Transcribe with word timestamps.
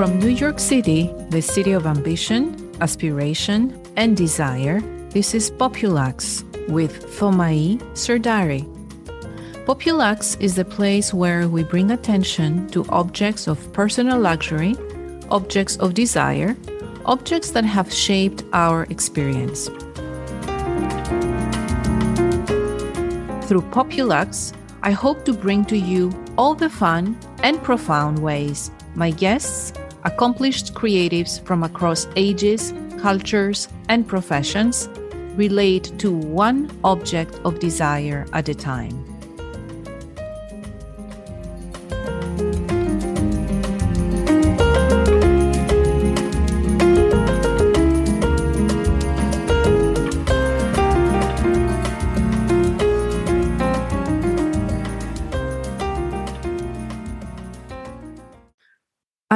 From 0.00 0.18
New 0.18 0.30
York 0.30 0.58
City, 0.58 1.10
the 1.28 1.42
city 1.42 1.72
of 1.72 1.84
ambition, 1.84 2.74
aspiration, 2.80 3.78
and 3.96 4.16
desire, 4.16 4.80
this 5.10 5.34
is 5.34 5.50
Populuxe 5.50 6.42
with 6.68 7.04
Thomai 7.18 7.76
Serdari. 7.92 8.64
Populuxe 9.66 10.36
is 10.36 10.54
the 10.54 10.64
place 10.64 11.12
where 11.12 11.48
we 11.48 11.64
bring 11.64 11.90
attention 11.90 12.66
to 12.68 12.86
objects 12.88 13.46
of 13.46 13.70
personal 13.74 14.18
luxury, 14.18 14.74
objects 15.30 15.76
of 15.76 15.92
desire, 15.92 16.56
objects 17.04 17.50
that 17.50 17.66
have 17.66 17.92
shaped 17.92 18.42
our 18.54 18.84
experience. 18.84 19.66
Through 23.46 23.68
Populuxe, 23.70 24.54
I 24.82 24.92
hope 24.92 25.26
to 25.26 25.34
bring 25.34 25.66
to 25.66 25.76
you 25.76 26.10
all 26.38 26.54
the 26.54 26.70
fun 26.70 27.18
and 27.42 27.62
profound 27.62 28.18
ways 28.18 28.70
my 28.94 29.10
guests, 29.10 29.72
accomplished 30.04 30.74
creatives 30.74 31.44
from 31.44 31.62
across 31.62 32.06
ages, 32.16 32.72
cultures, 32.98 33.68
and 33.88 34.06
professions, 34.06 34.88
relate 35.36 35.92
to 35.98 36.12
one 36.12 36.70
object 36.84 37.34
of 37.44 37.58
desire 37.58 38.26
at 38.32 38.48
a 38.48 38.54
time. 38.54 39.09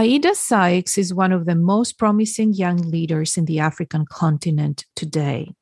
Aida 0.05 0.35
Sykes 0.35 0.99
is 0.99 1.15
one 1.15 1.33
of 1.33 1.47
the 1.47 1.55
most 1.55 1.97
promising 1.97 2.53
young 2.53 2.77
leaders 2.77 3.39
in 3.39 3.47
the 3.47 3.61
African 3.61 4.05
continent 4.05 4.85
today. 4.95 5.55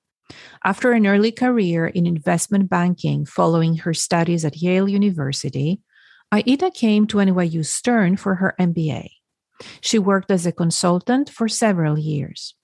After 0.65 0.91
an 0.91 1.07
early 1.07 1.31
career 1.31 1.87
in 1.87 2.09
investment 2.09 2.69
banking 2.69 3.25
following 3.25 3.77
her 3.77 3.95
studies 3.95 4.45
at 4.45 4.57
Yale 4.57 4.89
University, 4.89 5.81
Aida 6.33 6.73
came 6.73 7.07
to 7.07 7.19
NYU 7.19 7.65
Stern 7.65 8.17
for 8.17 8.35
her 8.35 8.57
MBA. 8.59 9.11
She 9.81 10.01
worked 10.01 10.33
as 10.33 10.45
a 10.45 10.51
consultant 10.51 11.31
for 11.31 11.47
several 11.47 11.97
years. 11.97 12.57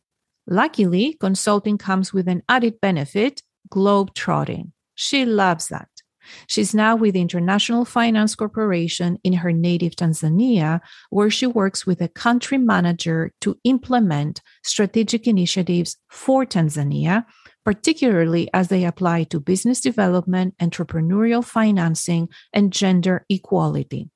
Luckily, 0.48 1.16
consulting 1.20 1.78
comes 1.78 2.12
with 2.12 2.26
an 2.26 2.42
added 2.48 2.80
benefit 2.80 3.42
globe 3.70 4.14
trotting. 4.14 4.72
She 4.96 5.24
loves 5.24 5.68
that. 5.68 5.97
She's 6.46 6.74
now 6.74 6.96
with 6.96 7.14
the 7.14 7.20
International 7.20 7.84
Finance 7.84 8.34
Corporation 8.34 9.18
in 9.24 9.34
her 9.34 9.52
native 9.52 9.96
Tanzania, 9.96 10.80
where 11.10 11.30
she 11.30 11.46
works 11.46 11.86
with 11.86 12.00
a 12.00 12.08
country 12.08 12.58
manager 12.58 13.32
to 13.40 13.58
implement 13.64 14.40
strategic 14.64 15.26
initiatives 15.26 15.96
for 16.08 16.44
Tanzania, 16.44 17.24
particularly 17.64 18.48
as 18.54 18.68
they 18.68 18.84
apply 18.84 19.24
to 19.24 19.40
business 19.40 19.80
development, 19.80 20.56
entrepreneurial 20.58 21.44
financing, 21.44 22.28
and 22.52 22.72
gender 22.72 23.24
equality. 23.28 24.08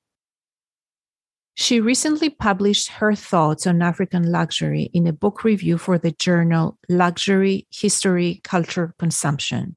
She 1.55 1.81
recently 1.81 2.31
published 2.31 2.89
her 2.93 3.15
thoughts 3.15 3.67
on 3.67 3.83
African 3.83 4.33
luxury 4.33 4.91
in 4.95 5.07
a 5.07 5.13
book 5.13 5.45
review 5.45 5.77
for 5.77 5.99
the 5.99 6.13
journal 6.13 6.79
Luxury 6.89 7.67
History 7.71 8.41
Culture 8.43 8.95
Consumption. 8.99 9.77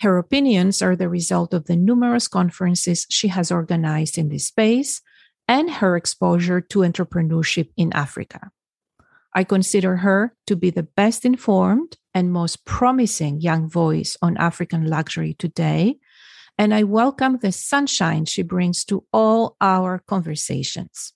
Her 0.00 0.18
opinions 0.18 0.82
are 0.82 0.94
the 0.94 1.08
result 1.08 1.54
of 1.54 1.66
the 1.66 1.76
numerous 1.76 2.28
conferences 2.28 3.06
she 3.08 3.28
has 3.28 3.50
organized 3.50 4.18
in 4.18 4.28
this 4.28 4.46
space 4.46 5.00
and 5.48 5.70
her 5.70 5.96
exposure 5.96 6.60
to 6.60 6.80
entrepreneurship 6.80 7.70
in 7.76 7.92
Africa. 7.94 8.50
I 9.34 9.44
consider 9.44 9.98
her 9.98 10.34
to 10.46 10.56
be 10.56 10.70
the 10.70 10.82
best 10.82 11.24
informed 11.24 11.96
and 12.14 12.32
most 12.32 12.64
promising 12.64 13.40
young 13.40 13.68
voice 13.68 14.16
on 14.20 14.36
African 14.36 14.86
luxury 14.86 15.34
today, 15.34 15.98
and 16.58 16.74
I 16.74 16.82
welcome 16.82 17.38
the 17.38 17.52
sunshine 17.52 18.24
she 18.24 18.42
brings 18.42 18.84
to 18.86 19.04
all 19.12 19.56
our 19.60 20.02
conversations. 20.06 21.12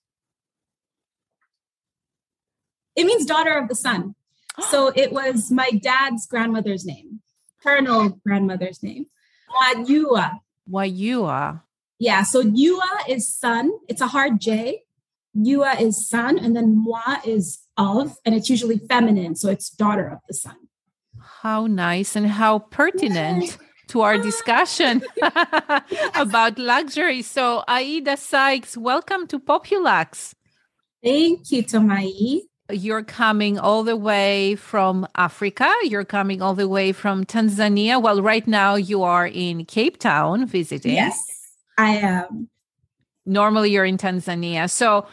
It 2.95 3.05
means 3.05 3.25
daughter 3.25 3.57
of 3.57 3.69
the 3.69 3.75
sun. 3.75 4.15
So 4.69 4.91
it 4.93 5.13
was 5.13 5.49
my 5.49 5.69
dad's 5.71 6.27
grandmother's 6.27 6.85
name 6.85 7.21
paternal 7.61 8.19
grandmother's 8.25 8.81
name. 8.83 9.07
Wayua. 9.49 10.39
Wayua. 10.69 11.61
Yeah, 11.99 12.23
so 12.23 12.41
Yua 12.43 13.07
is 13.07 13.33
son. 13.33 13.71
It's 13.87 14.01
a 14.01 14.07
hard 14.07 14.39
J. 14.39 14.83
Yua 15.37 15.79
is 15.79 16.07
son, 16.07 16.37
and 16.39 16.55
then 16.55 16.75
Mwa 16.75 17.25
is 17.25 17.59
of, 17.77 18.17
and 18.25 18.35
it's 18.35 18.49
usually 18.49 18.79
feminine, 18.79 19.35
so 19.35 19.49
it's 19.49 19.69
daughter 19.69 20.07
of 20.07 20.19
the 20.27 20.33
sun. 20.33 20.57
How 21.41 21.67
nice 21.67 22.15
and 22.15 22.27
how 22.27 22.59
pertinent 22.59 23.57
to 23.89 24.01
our 24.01 24.15
ah. 24.15 24.21
discussion 24.21 25.03
about 26.15 26.57
luxury. 26.57 27.21
So, 27.21 27.63
Aida 27.67 28.17
Sykes, 28.17 28.75
welcome 28.75 29.27
to 29.27 29.39
Populuxe. 29.39 30.35
Thank 31.03 31.51
you, 31.51 31.63
Thomai 31.63 32.41
you're 32.71 33.03
coming 33.03 33.59
all 33.59 33.83
the 33.83 33.95
way 33.95 34.55
from 34.55 35.07
Africa. 35.15 35.71
You're 35.83 36.05
coming 36.05 36.41
all 36.41 36.53
the 36.53 36.67
way 36.67 36.91
from 36.91 37.25
Tanzania. 37.25 38.01
Well, 38.01 38.21
right 38.21 38.47
now 38.47 38.75
you 38.75 39.03
are 39.03 39.27
in 39.27 39.65
Cape 39.65 39.97
Town 39.99 40.45
visiting. 40.45 40.93
Yes, 40.93 41.23
I 41.77 41.97
am. 41.97 42.49
Normally 43.25 43.71
you're 43.71 43.85
in 43.85 43.97
Tanzania. 43.97 44.69
So 44.69 45.07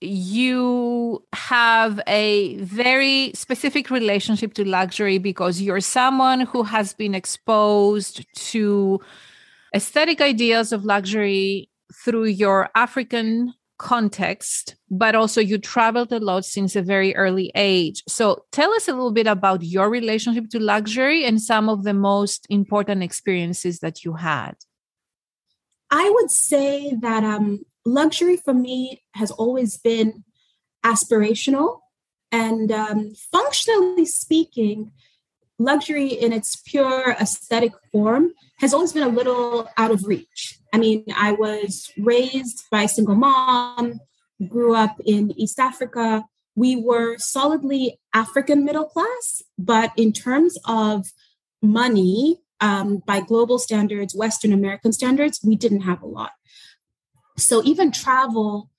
you 0.00 1.24
have 1.32 2.00
a 2.06 2.56
very 2.56 3.32
specific 3.34 3.90
relationship 3.90 4.54
to 4.54 4.68
luxury 4.68 5.18
because 5.18 5.62
you're 5.62 5.80
someone 5.80 6.40
who 6.40 6.64
has 6.64 6.92
been 6.92 7.14
exposed 7.14 8.26
to 8.34 9.00
aesthetic 9.74 10.20
ideas 10.20 10.72
of 10.72 10.84
luxury 10.84 11.68
through 12.04 12.24
your 12.24 12.68
African 12.74 13.54
context, 13.82 14.76
but 14.90 15.14
also 15.14 15.40
you 15.40 15.58
traveled 15.58 16.12
a 16.12 16.20
lot 16.20 16.44
since 16.44 16.76
a 16.76 16.82
very 16.82 17.14
early 17.16 17.50
age. 17.56 18.02
So 18.08 18.44
tell 18.52 18.72
us 18.72 18.86
a 18.88 18.92
little 18.92 19.12
bit 19.12 19.26
about 19.26 19.62
your 19.62 19.90
relationship 19.90 20.48
to 20.50 20.60
luxury 20.60 21.24
and 21.24 21.42
some 21.42 21.68
of 21.68 21.82
the 21.82 21.92
most 21.92 22.46
important 22.48 23.02
experiences 23.02 23.80
that 23.80 24.04
you 24.04 24.14
had. 24.14 24.54
I 25.90 26.08
would 26.14 26.30
say 26.30 26.94
that 27.00 27.24
um, 27.24 27.64
luxury 27.84 28.36
for 28.36 28.54
me 28.54 29.02
has 29.14 29.30
always 29.32 29.76
been 29.76 30.24
aspirational. 30.84 31.80
And 32.30 32.72
um, 32.72 33.12
functionally 33.30 34.06
speaking, 34.06 34.92
luxury 35.64 36.08
in 36.08 36.32
its 36.32 36.56
pure 36.56 37.12
aesthetic 37.12 37.72
form 37.90 38.32
has 38.58 38.72
always 38.72 38.92
been 38.92 39.02
a 39.02 39.08
little 39.08 39.68
out 39.76 39.90
of 39.90 40.04
reach. 40.04 40.58
I 40.72 40.78
mean, 40.78 41.04
I 41.16 41.32
was 41.32 41.90
raised 41.98 42.64
by 42.70 42.82
a 42.84 42.88
single 42.88 43.14
mom, 43.14 44.00
grew 44.48 44.74
up 44.74 44.96
in 45.04 45.32
East 45.38 45.58
Africa. 45.58 46.24
We 46.54 46.76
were 46.76 47.18
solidly 47.18 47.98
African 48.14 48.64
middle 48.64 48.84
class, 48.84 49.42
but 49.58 49.92
in 49.96 50.12
terms 50.12 50.58
of 50.66 51.06
money, 51.62 52.40
um, 52.60 53.02
by 53.06 53.20
global 53.20 53.58
standards, 53.58 54.14
Western 54.14 54.52
American 54.52 54.92
standards, 54.92 55.40
we 55.44 55.56
didn't 55.56 55.80
have 55.82 56.00
a 56.02 56.06
lot. 56.06 56.30
So 57.36 57.62
even 57.64 57.90
travel, 57.90 58.70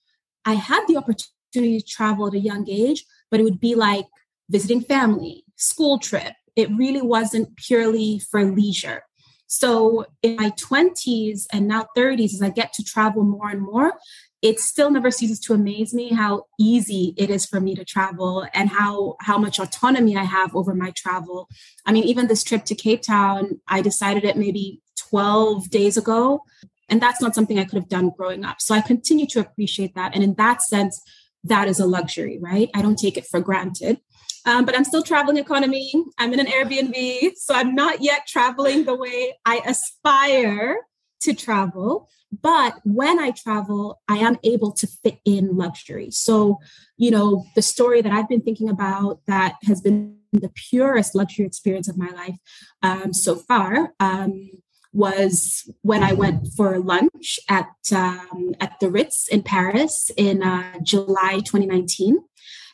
I 0.45 0.53
had 0.53 0.85
the 0.88 0.97
opportunity 0.97 1.81
to 1.81 1.85
travel 1.85 2.27
at 2.27 2.33
a 2.33 2.39
young 2.39 2.67
age, 2.69 3.05
but 3.29 3.39
it 3.39 3.44
would 3.44 3.59
be 3.59 3.75
like 3.75 4.05
visiting 4.50 4.81
family, 4.81 5.44
school 5.55 6.00
trip. 6.00 6.33
It 6.56 6.69
really 6.75 7.02
wasn't 7.02 7.56
purely 7.56 8.19
for 8.19 8.44
leisure. 8.44 9.03
So 9.47 10.06
in 10.24 10.38
my 10.38 10.51
20s 10.51 11.45
and 11.51 11.68
now 11.68 11.88
30s, 11.95 12.33
as 12.33 12.42
I 12.42 12.50
get 12.50 12.74
to 12.74 12.83
travel 12.83 13.24
more 13.24 13.50
and 13.50 13.62
more, 13.62 13.94
it 14.42 14.60
still 14.60 14.92
never 14.92 15.10
ceases 15.10 15.39
to 15.42 15.54
amaze 15.54 15.94
me 15.94 16.10
how 16.10 16.48
easy 16.60 17.13
it 17.18 17.30
is 17.30 17.45
for 17.45 17.62
me 17.62 17.75
to 17.75 17.86
travel 17.86 18.45
and 18.54 18.69
how 18.69 19.16
how 19.22 19.38
much 19.38 19.60
autonomy 19.60 20.18
I 20.18 20.24
have 20.24 20.54
over 20.56 20.74
my 20.75 20.92
travel. 20.92 21.48
I 21.86 21.94
mean, 21.94 22.04
even 22.04 22.27
this 22.27 22.44
trip 22.44 22.66
to 22.66 22.75
Cape 22.75 23.01
Town, 23.01 23.62
I 23.68 23.81
decided 23.81 24.25
it 24.25 24.36
maybe 24.36 24.81
12 24.98 25.69
days 25.69 25.98
ago. 25.98 26.42
And 26.89 27.01
that's 27.01 27.22
not 27.22 27.33
something 27.33 27.57
I 27.57 27.63
could 27.63 27.77
have 27.77 27.89
done 27.89 28.12
growing 28.16 28.44
up. 28.44 28.60
So 28.60 28.75
I 28.75 28.81
continue 28.81 29.25
to 29.27 29.39
appreciate 29.39 29.95
that. 29.95 30.13
And 30.13 30.24
in 30.24 30.33
that 30.36 30.62
sense, 30.62 31.01
that 31.44 31.68
is 31.68 31.80
a 31.80 31.86
luxury, 31.86 32.38
right? 32.42 32.69
I 32.74 32.81
don't 32.81 32.98
take 32.98 33.18
it 33.18 33.25
for 33.25 33.39
granted. 33.39 34.01
Um, 34.45 34.66
but 34.66 34.75
I'm 34.75 34.84
still 34.84 35.04
traveling 35.04 35.38
economy. 35.38 35.94
I'm 36.18 36.34
in 36.34 36.40
an 36.40 36.48
Airbnb. 36.48 37.31
So 37.38 37.54
I'm 37.54 37.75
not 37.75 38.01
yet 38.01 38.28
traveling 38.28 38.86
the 38.86 38.95
way 38.95 39.36
I 39.45 39.62
aspire 39.66 40.78
to 41.22 41.34
travel. 41.34 42.10
But 42.42 42.80
when 42.84 43.19
I 43.19 43.31
travel, 43.31 44.01
I 44.10 44.18
am 44.18 44.38
able 44.44 44.72
to 44.74 44.88
fit 44.88 45.19
in 45.24 45.56
luxury. 45.56 46.10
So, 46.12 46.60
you 46.98 47.12
know, 47.12 47.45
the 47.56 47.62
story 47.62 48.01
that 48.01 48.12
I've 48.12 48.28
been 48.28 48.42
thinking 48.42 48.69
about 48.69 49.22
that 49.28 49.56
has 49.66 49.81
been 49.81 50.18
the 50.31 50.51
purest 50.69 51.13
luxury 51.13 51.46
experience 51.46 51.88
of 51.88 51.98
my 51.98 52.10
life 52.10 52.36
um, 52.81 53.13
so 53.13 53.36
far 53.36 53.94
um, 54.00 54.50
was 54.92 55.69
when 55.81 56.04
I 56.04 56.13
went 56.13 56.48
for 56.56 56.80
lunch 56.80 57.39
at 57.50 57.69
um, 57.92 58.56
at 58.60 58.80
the 58.80 58.89
Ritz 58.89 59.28
in 59.28 59.44
Paris 59.44 60.12
in 60.18 60.44
uh, 60.44 60.80
July 60.81 61.39
2019, 61.46 62.19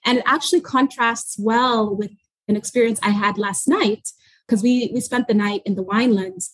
and 0.06 0.20
it 0.20 0.24
actually 0.26 0.62
contrasts 0.62 1.38
well 1.40 1.96
with 1.96 2.12
an 2.48 2.56
experience 2.56 3.00
I 3.04 3.10
had 3.10 3.38
last 3.38 3.68
night 3.68 4.10
because 4.48 4.64
we 4.64 4.90
we 4.94 5.00
spent 5.00 5.28
the 5.28 5.34
night 5.34 5.62
in 5.66 5.76
the 5.76 5.84
Winelands 5.84 6.50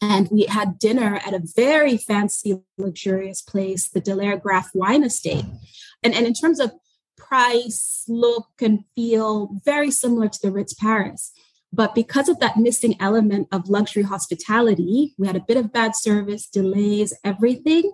and 0.00 0.28
we 0.30 0.44
had 0.44 0.78
dinner 0.78 1.20
at 1.24 1.34
a 1.34 1.42
very 1.56 1.96
fancy, 1.96 2.60
luxurious 2.76 3.40
place, 3.40 3.88
the 3.88 4.00
Delaire 4.00 4.40
Graff 4.40 4.70
Wine 4.74 5.04
Estate. 5.04 5.44
And, 6.02 6.14
and 6.14 6.26
in 6.26 6.34
terms 6.34 6.60
of 6.60 6.72
price, 7.16 8.04
look, 8.08 8.48
and 8.60 8.84
feel, 8.94 9.60
very 9.64 9.90
similar 9.90 10.28
to 10.28 10.38
the 10.42 10.50
Ritz 10.50 10.74
Paris. 10.74 11.32
But 11.72 11.94
because 11.94 12.28
of 12.28 12.38
that 12.40 12.56
missing 12.56 12.96
element 13.00 13.48
of 13.50 13.68
luxury 13.68 14.02
hospitality, 14.02 15.14
we 15.18 15.26
had 15.26 15.36
a 15.36 15.40
bit 15.40 15.56
of 15.56 15.72
bad 15.72 15.96
service, 15.96 16.46
delays, 16.46 17.12
everything. 17.24 17.92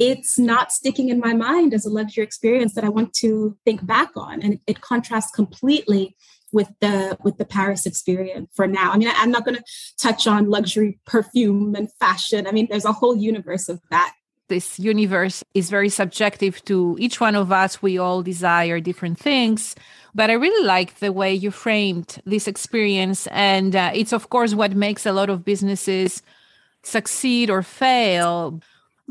It's 0.00 0.38
not 0.38 0.72
sticking 0.72 1.10
in 1.10 1.20
my 1.20 1.34
mind 1.34 1.74
as 1.74 1.84
a 1.84 1.90
luxury 1.90 2.24
experience 2.24 2.74
that 2.74 2.84
I 2.84 2.88
want 2.88 3.12
to 3.14 3.56
think 3.66 3.86
back 3.86 4.10
on. 4.16 4.40
And 4.40 4.58
it, 4.66 4.80
contrasts 4.80 5.30
completely 5.30 6.16
with 6.52 6.72
the 6.80 7.18
with 7.22 7.36
the 7.36 7.44
Paris 7.44 7.84
experience 7.84 8.48
for 8.54 8.66
now. 8.66 8.92
I 8.92 8.96
mean, 8.96 9.08
I, 9.08 9.22
am 9.22 9.30
not 9.30 9.44
going 9.44 9.56
to 9.56 9.64
touch 9.98 10.26
on 10.26 10.48
luxury 10.48 10.98
perfume 11.04 11.74
and 11.74 11.92
fashion. 12.00 12.46
I 12.46 12.52
mean, 12.52 12.66
there's 12.70 12.86
a 12.86 12.92
whole 12.92 13.14
universe 13.14 13.68
of 13.68 13.78
that. 13.90 14.14
This 14.48 14.80
universe 14.80 15.44
is 15.54 15.70
very 15.70 15.90
subjective 15.90 16.64
to 16.64 16.96
each 16.98 17.20
one 17.20 17.36
of 17.36 17.52
us. 17.52 17.82
We 17.82 17.98
all 17.98 18.22
desire 18.22 18.80
different 18.80 19.18
things. 19.18 19.76
But 20.12 20.30
I 20.30 20.32
really 20.32 20.66
like 20.66 20.98
the 20.98 21.12
way 21.12 21.32
you 21.32 21.52
framed 21.52 22.20
this 22.26 22.48
experience. 22.48 23.28
And 23.28 23.76
uh, 23.76 23.92
it's, 23.94 24.12
of 24.12 24.30
course, 24.30 24.54
what 24.54 24.74
makes 24.74 25.06
a 25.06 25.12
lot 25.12 25.30
of 25.30 25.44
businesses 25.44 26.22
succeed 26.82 27.48
or 27.48 27.62
fail. 27.62 28.60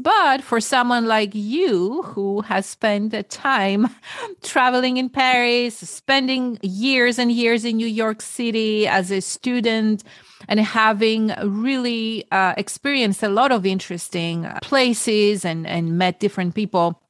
But 0.02 0.42
for 0.42 0.62
someone 0.62 1.08
like 1.08 1.32
you 1.34 2.04
who 2.04 2.40
has 2.42 2.66
spent 2.66 3.30
time 3.30 3.90
traveling 4.42 4.96
in 4.96 5.10
Paris, 5.10 5.76
spending 5.76 6.58
years 6.62 7.20
and 7.20 7.30
years 7.30 7.66
in 7.66 7.76
New 7.76 7.88
York 7.88 8.22
City 8.22 8.88
as 8.88 9.12
a 9.12 9.20
student, 9.20 10.06
and 10.48 10.62
having 10.62 11.34
really 11.44 12.26
uh, 12.32 12.54
experienced 12.56 13.24
a 13.24 13.30
lot 13.30 13.52
of 13.52 13.66
interesting 13.66 14.48
places 14.62 15.44
and, 15.44 15.68
and 15.68 15.98
met 15.98 16.22
different 16.22 16.56
people, 16.56 17.02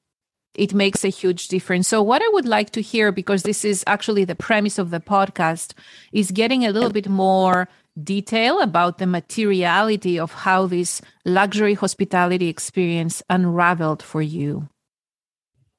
it 0.56 0.74
makes 0.74 1.03
a 1.03 1.09
huge 1.09 1.47
difference. 1.47 1.88
So, 1.88 2.01
what 2.01 2.24
I 2.24 2.30
would 2.30 2.47
like 2.47 2.71
to 2.71 2.81
hear, 2.81 3.12
because 3.12 3.44
this 3.44 3.63
is 3.63 3.83
actually 3.85 4.25
the 4.25 4.35
premise 4.35 4.80
of 4.80 4.89
the 4.89 5.00
podcast, 5.00 5.74
is 6.12 6.31
getting 6.31 6.65
a 6.65 6.71
little 6.71 6.89
bit 6.89 7.07
more 7.07 7.69
detail 8.04 8.62
about 8.62 8.98
the 8.98 9.07
materiality 9.07 10.19
of 10.19 10.31
how 10.31 10.68
this 10.68 11.01
luxury 11.25 11.74
hospitality 11.74 12.48
experience 12.48 13.22
unraveled 13.30 14.01
for 14.04 14.22
you? 14.22 14.68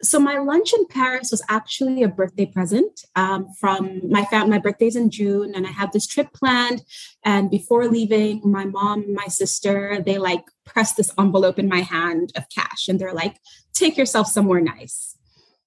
So 0.02 0.18
my 0.18 0.38
lunch 0.38 0.72
in 0.72 0.86
Paris 0.86 1.30
was 1.30 1.42
actually 1.50 2.02
a 2.02 2.08
birthday 2.08 2.46
present 2.46 3.04
um, 3.16 3.48
from 3.58 4.00
my 4.08 4.24
family. 4.24 4.52
My 4.52 4.58
birthday's 4.58 4.96
in 4.96 5.10
June, 5.10 5.52
and 5.54 5.66
I 5.66 5.70
had 5.70 5.92
this 5.92 6.06
trip 6.06 6.32
planned. 6.32 6.82
And 7.22 7.50
before 7.50 7.86
leaving, 7.86 8.40
my 8.42 8.64
mom, 8.64 9.12
my 9.12 9.26
sister, 9.26 10.00
they 10.04 10.16
like 10.16 10.44
pressed 10.64 10.96
this 10.96 11.12
envelope 11.18 11.58
in 11.58 11.68
my 11.68 11.80
hand 11.80 12.32
of 12.34 12.44
cash, 12.48 12.88
and 12.88 12.98
they're 12.98 13.12
like, 13.12 13.36
"Take 13.74 13.98
yourself 13.98 14.26
somewhere 14.26 14.62
nice." 14.62 15.16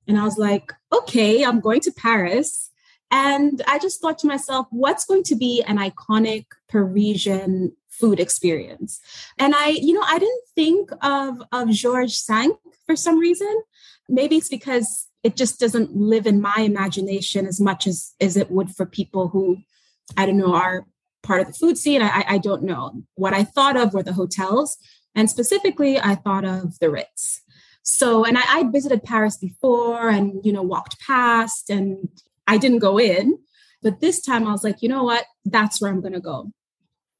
And 0.07 0.17
I 0.17 0.23
was 0.23 0.37
like, 0.39 0.73
"Okay, 0.91 1.45
I'm 1.45 1.59
going 1.59 1.81
to 1.81 1.91
Paris. 1.91 2.71
And 3.15 3.61
I 3.67 3.77
just 3.77 4.01
thought 4.01 4.17
to 4.19 4.27
myself, 4.27 4.65
what's 4.71 5.05
going 5.05 5.21
to 5.25 5.35
be 5.35 5.61
an 5.67 5.77
iconic 5.77 6.47
Parisian 6.67 7.73
food 7.87 8.19
experience? 8.19 8.99
And 9.37 9.53
I, 9.55 9.67
you 9.67 9.93
know, 9.93 10.01
I 10.03 10.17
didn't 10.17 10.41
think 10.55 10.89
of, 11.03 11.43
of 11.51 11.69
Georges 11.69 12.25
V 12.27 12.49
for 12.87 12.95
some 12.95 13.19
reason. 13.19 13.61
Maybe 14.09 14.37
it's 14.37 14.49
because 14.49 15.07
it 15.21 15.35
just 15.35 15.59
doesn't 15.59 15.95
live 15.95 16.25
in 16.25 16.41
my 16.41 16.55
imagination 16.57 17.45
as 17.45 17.61
much 17.61 17.85
as, 17.85 18.15
as 18.19 18.35
it 18.35 18.49
would 18.49 18.71
for 18.71 18.87
people 18.87 19.27
who, 19.27 19.59
I 20.17 20.25
don't 20.25 20.37
know, 20.37 20.55
are 20.55 20.87
part 21.21 21.41
of 21.41 21.47
the 21.47 21.53
food 21.53 21.77
scene. 21.77 22.01
I, 22.01 22.25
I 22.27 22.37
don't 22.39 22.63
know. 22.63 23.03
What 23.13 23.35
I 23.35 23.43
thought 23.43 23.77
of 23.77 23.93
were 23.93 24.01
the 24.01 24.13
hotels. 24.13 24.75
And 25.13 25.29
specifically, 25.29 25.99
I 25.99 26.15
thought 26.15 26.45
of 26.45 26.79
the 26.79 26.89
Ritz. 26.89 27.43
So, 27.83 28.25
and 28.25 28.39
I, 28.39 28.43
I 28.47 28.63
visited 28.71 29.03
Paris 29.03 29.37
before 29.37 30.09
and, 30.09 30.43
you 30.43 30.51
know, 30.51 30.63
walked 30.63 30.99
past 30.99 31.69
and 31.69 32.09
I 32.47 32.57
didn't 32.57 32.79
go 32.79 32.99
in. 32.99 33.39
But 33.81 33.99
this 33.99 34.21
time 34.21 34.47
I 34.47 34.51
was 34.51 34.63
like, 34.63 34.81
you 34.81 34.89
know 34.89 35.03
what? 35.03 35.25
That's 35.45 35.81
where 35.81 35.91
I'm 35.91 36.01
going 36.01 36.13
to 36.13 36.21
go. 36.21 36.51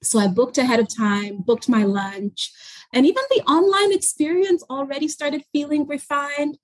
So 0.01 0.19
I 0.19 0.27
booked 0.27 0.57
ahead 0.57 0.79
of 0.79 0.93
time, 0.93 1.41
booked 1.45 1.69
my 1.69 1.83
lunch, 1.83 2.51
and 2.93 3.05
even 3.05 3.23
the 3.29 3.41
online 3.43 3.93
experience 3.93 4.63
already 4.69 5.07
started 5.07 5.43
feeling 5.51 5.87
refined. 5.87 6.57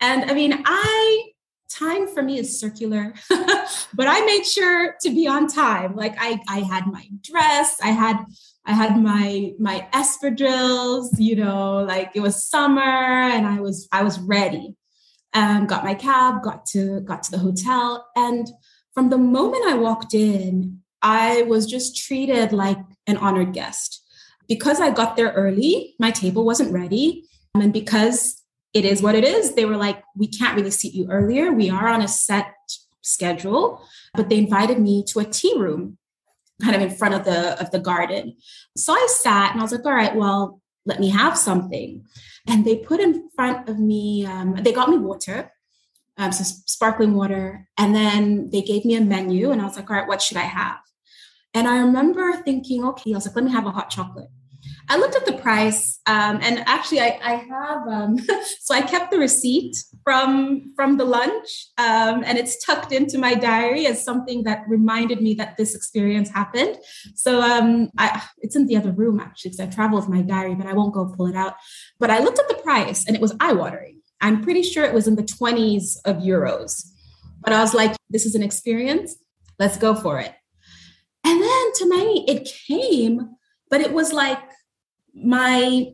And 0.00 0.30
I 0.30 0.34
mean, 0.34 0.62
I 0.64 1.30
time 1.68 2.08
for 2.08 2.22
me 2.22 2.38
is 2.38 2.58
circular, 2.58 3.12
but 3.28 4.06
I 4.06 4.24
made 4.24 4.46
sure 4.46 4.94
to 5.02 5.10
be 5.10 5.26
on 5.26 5.46
time. 5.46 5.94
Like 5.94 6.16
I 6.18 6.40
I 6.48 6.60
had 6.60 6.86
my 6.86 7.06
dress, 7.22 7.76
I 7.82 7.88
had 7.88 8.16
I 8.64 8.72
had 8.72 9.00
my 9.00 9.52
my 9.58 9.86
espadrilles, 9.92 11.08
you 11.18 11.36
know, 11.36 11.84
like 11.84 12.12
it 12.14 12.20
was 12.20 12.44
summer 12.44 12.80
and 12.82 13.46
I 13.46 13.60
was 13.60 13.88
I 13.92 14.02
was 14.04 14.18
ready 14.18 14.74
um, 15.36 15.66
got 15.66 15.84
my 15.84 15.94
cab, 15.94 16.42
got 16.42 16.64
to 16.66 17.00
got 17.00 17.22
to 17.24 17.30
the 17.30 17.38
hotel, 17.38 18.08
and 18.16 18.48
from 18.94 19.10
the 19.10 19.18
moment 19.18 19.66
I 19.66 19.74
walked 19.74 20.14
in, 20.14 20.80
I 21.02 21.42
was 21.42 21.66
just 21.66 21.94
treated 21.96 22.52
like 22.52 22.78
an 23.06 23.18
honored 23.18 23.52
guest. 23.52 24.02
Because 24.48 24.80
I 24.80 24.90
got 24.90 25.16
there 25.16 25.32
early, 25.32 25.94
my 25.98 26.10
table 26.10 26.44
wasn't 26.44 26.72
ready, 26.72 27.24
and 27.54 27.72
because 27.72 28.42
it 28.72 28.84
is 28.84 29.02
what 29.02 29.14
it 29.14 29.24
is, 29.24 29.54
they 29.54 29.66
were 29.66 29.76
like, 29.76 30.02
"We 30.16 30.26
can't 30.26 30.56
really 30.56 30.70
seat 30.70 30.94
you 30.94 31.10
earlier. 31.10 31.52
We 31.52 31.68
are 31.68 31.86
on 31.86 32.00
a 32.00 32.08
set 32.08 32.54
schedule." 33.02 33.82
But 34.14 34.30
they 34.30 34.38
invited 34.38 34.80
me 34.80 35.04
to 35.08 35.20
a 35.20 35.24
tea 35.24 35.54
room, 35.58 35.98
kind 36.62 36.74
of 36.74 36.80
in 36.80 36.96
front 36.96 37.14
of 37.14 37.24
the 37.24 37.60
of 37.60 37.70
the 37.72 37.78
garden. 37.78 38.36
So 38.74 38.94
I 38.94 39.06
sat, 39.10 39.52
and 39.52 39.60
I 39.60 39.64
was 39.64 39.72
like, 39.72 39.84
"All 39.84 39.92
right, 39.92 40.16
well, 40.16 40.62
let 40.86 41.00
me 41.00 41.08
have 41.10 41.36
something." 41.36 42.06
and 42.48 42.64
they 42.64 42.76
put 42.76 43.00
in 43.00 43.28
front 43.34 43.68
of 43.68 43.78
me 43.78 44.24
um, 44.24 44.54
they 44.62 44.72
got 44.72 44.88
me 44.88 44.98
water 44.98 45.50
um, 46.18 46.32
so 46.32 46.44
sparkling 46.66 47.14
water. 47.14 47.68
And 47.76 47.94
then 47.94 48.50
they 48.50 48.62
gave 48.62 48.84
me 48.84 48.96
a 48.96 49.00
menu 49.00 49.50
and 49.50 49.60
i 49.60 49.64
was 49.64 49.76
like 49.76 49.90
all 49.90 49.96
right 49.96 50.08
what 50.08 50.22
should 50.22 50.36
i 50.36 50.48
have? 50.60 50.78
And 51.54 51.66
i 51.68 51.78
remember 51.78 52.32
thinking 52.42 52.84
okay 52.84 53.12
i 53.12 53.16
was 53.16 53.26
like 53.26 53.36
let 53.36 53.44
me 53.44 53.52
have 53.52 53.66
a 53.66 53.70
hot 53.70 53.90
chocolate 53.90 54.28
i 54.88 54.96
looked 54.96 55.16
at 55.16 55.26
the 55.26 55.32
price 55.34 56.00
um, 56.06 56.38
and 56.42 56.60
actually 56.66 57.00
i, 57.00 57.18
I 57.22 57.34
have 57.34 57.86
um, 57.88 58.18
so 58.60 58.74
i 58.74 58.82
kept 58.82 59.10
the 59.10 59.18
receipt 59.18 59.76
from 60.06 60.72
from 60.76 60.98
the 60.98 61.04
lunch 61.04 61.66
um, 61.78 62.22
and 62.24 62.38
it's 62.38 62.64
tucked 62.64 62.92
into 62.92 63.18
my 63.18 63.34
diary 63.34 63.88
as 63.88 64.04
something 64.04 64.44
that 64.44 64.62
reminded 64.68 65.20
me 65.20 65.34
that 65.34 65.56
this 65.56 65.74
experience 65.74 66.30
happened. 66.30 66.76
So 67.16 67.40
um, 67.42 67.90
I, 67.98 68.22
it's 68.38 68.54
in 68.54 68.66
the 68.66 68.76
other 68.76 68.92
room 68.92 69.18
actually 69.18 69.50
because 69.50 69.66
i 69.66 69.66
travel 69.66 69.98
with 69.98 70.08
my 70.08 70.22
diary 70.22 70.54
but 70.54 70.68
i 70.68 70.72
won't 70.72 70.94
go 70.94 71.06
pull 71.06 71.26
it 71.26 71.34
out. 71.34 71.54
But 71.98 72.10
i 72.10 72.20
looked 72.20 72.38
at 72.38 72.46
the 72.46 72.62
price 72.62 73.04
and 73.04 73.16
it 73.16 73.20
was 73.20 73.34
eye-watering. 73.40 74.00
I'm 74.20 74.42
pretty 74.42 74.62
sure 74.62 74.84
it 74.84 74.94
was 74.94 75.08
in 75.08 75.16
the 75.16 75.24
20s 75.24 75.98
of 76.04 76.18
euros. 76.18 76.86
But 77.40 77.52
i 77.52 77.60
was 77.60 77.74
like 77.74 77.96
this 78.08 78.26
is 78.26 78.36
an 78.36 78.44
experience. 78.44 79.16
Let's 79.58 79.76
go 79.76 79.96
for 79.96 80.20
it. 80.20 80.32
And 81.24 81.42
then 81.42 81.72
to 81.78 81.88
me 81.88 82.24
it 82.28 82.48
came 82.68 83.36
but 83.68 83.80
it 83.80 83.92
was 83.92 84.12
like 84.12 84.38
my 85.16 85.92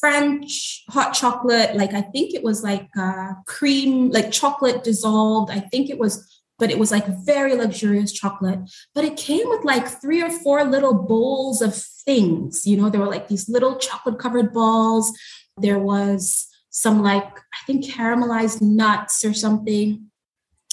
French 0.00 0.84
hot 0.88 1.12
chocolate, 1.12 1.76
like 1.76 1.92
I 1.92 2.00
think 2.00 2.34
it 2.34 2.42
was 2.42 2.62
like 2.62 2.88
uh, 2.98 3.34
cream, 3.46 4.10
like 4.10 4.32
chocolate 4.32 4.82
dissolved. 4.82 5.50
I 5.50 5.60
think 5.60 5.90
it 5.90 5.98
was, 5.98 6.42
but 6.58 6.70
it 6.70 6.78
was 6.78 6.90
like 6.90 7.06
very 7.24 7.54
luxurious 7.54 8.12
chocolate. 8.12 8.60
But 8.94 9.04
it 9.04 9.16
came 9.16 9.48
with 9.48 9.64
like 9.64 9.86
three 9.86 10.22
or 10.22 10.30
four 10.30 10.64
little 10.64 10.94
bowls 10.94 11.60
of 11.60 11.74
things. 11.74 12.66
You 12.66 12.76
know, 12.78 12.88
there 12.88 13.00
were 13.00 13.08
like 13.08 13.28
these 13.28 13.48
little 13.48 13.76
chocolate 13.76 14.18
covered 14.18 14.52
balls. 14.54 15.12
There 15.58 15.78
was 15.78 16.46
some 16.70 17.02
like, 17.02 17.26
I 17.26 17.64
think 17.66 17.84
caramelized 17.84 18.62
nuts 18.62 19.24
or 19.24 19.34
something. 19.34 20.06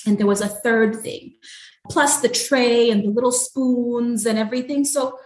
And 0.06 0.18
there 0.18 0.28
was 0.28 0.40
a 0.40 0.48
third 0.48 1.02
thing, 1.02 1.34
plus 1.90 2.22
the 2.22 2.30
tray 2.30 2.90
and 2.90 3.04
the 3.04 3.10
little 3.10 3.34
spoons 3.34 4.26
and 4.26 4.40
everything. 4.40 4.86
So 4.86 5.20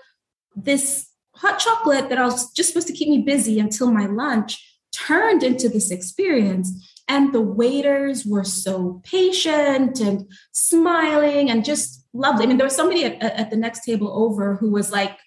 this 0.56 1.11
hot 1.42 1.58
chocolate 1.60 2.10
that 2.10 2.20
I 2.20 2.26
was 2.26 2.52
just 2.52 2.70
supposed 2.70 2.88
to 2.88 2.94
keep 2.94 3.10
me 3.10 3.24
busy 3.24 3.60
until 3.60 3.92
my 3.92 4.06
lunch 4.06 4.64
turned 4.94 5.44
into 5.44 5.70
this 5.70 5.90
experience. 5.90 6.72
And 7.08 7.34
the 7.34 7.42
waiters 7.42 8.26
were 8.26 8.44
so 8.44 9.02
patient 9.04 10.00
and 10.00 10.32
smiling 10.52 11.50
and 11.50 11.66
just 11.66 12.06
lovely. 12.14 12.46
I 12.46 12.48
mean, 12.48 12.58
there 12.58 12.66
was 12.66 12.76
somebody 12.76 13.04
at, 13.06 13.22
at 13.22 13.50
the 13.50 13.58
next 13.58 13.84
table 13.84 14.12
over 14.14 14.56
who 14.56 14.72
was 14.72 14.92
like, 14.92 15.18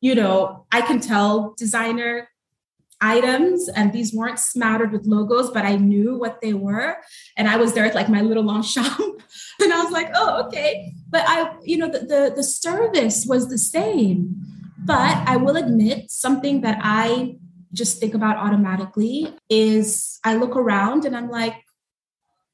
you 0.00 0.14
know, 0.14 0.66
I 0.72 0.80
can 0.80 1.00
tell 1.00 1.54
designer 1.56 2.28
items 3.00 3.68
and 3.68 3.92
these 3.92 4.12
weren't 4.12 4.38
smattered 4.38 4.92
with 4.92 5.06
logos 5.06 5.50
but 5.50 5.64
i 5.64 5.74
knew 5.74 6.18
what 6.18 6.38
they 6.42 6.52
were 6.52 6.98
and 7.34 7.48
i 7.48 7.56
was 7.56 7.72
there 7.72 7.86
at 7.86 7.94
like 7.94 8.10
my 8.10 8.20
little 8.20 8.42
Longchamp 8.42 8.98
and 9.60 9.72
i 9.72 9.82
was 9.82 9.90
like 9.90 10.10
oh 10.14 10.44
okay 10.44 10.92
but 11.08 11.24
i 11.26 11.50
you 11.62 11.78
know 11.78 11.88
the, 11.88 12.00
the, 12.00 12.32
the 12.36 12.42
service 12.42 13.24
was 13.26 13.48
the 13.48 13.56
same 13.56 14.36
But 14.90 15.28
I 15.28 15.36
will 15.36 15.54
admit 15.54 16.10
something 16.10 16.62
that 16.62 16.80
I 16.82 17.36
just 17.72 18.00
think 18.00 18.12
about 18.12 18.38
automatically 18.38 19.32
is 19.48 20.18
I 20.24 20.34
look 20.34 20.56
around 20.56 21.04
and 21.04 21.16
I'm 21.16 21.30
like, 21.30 21.54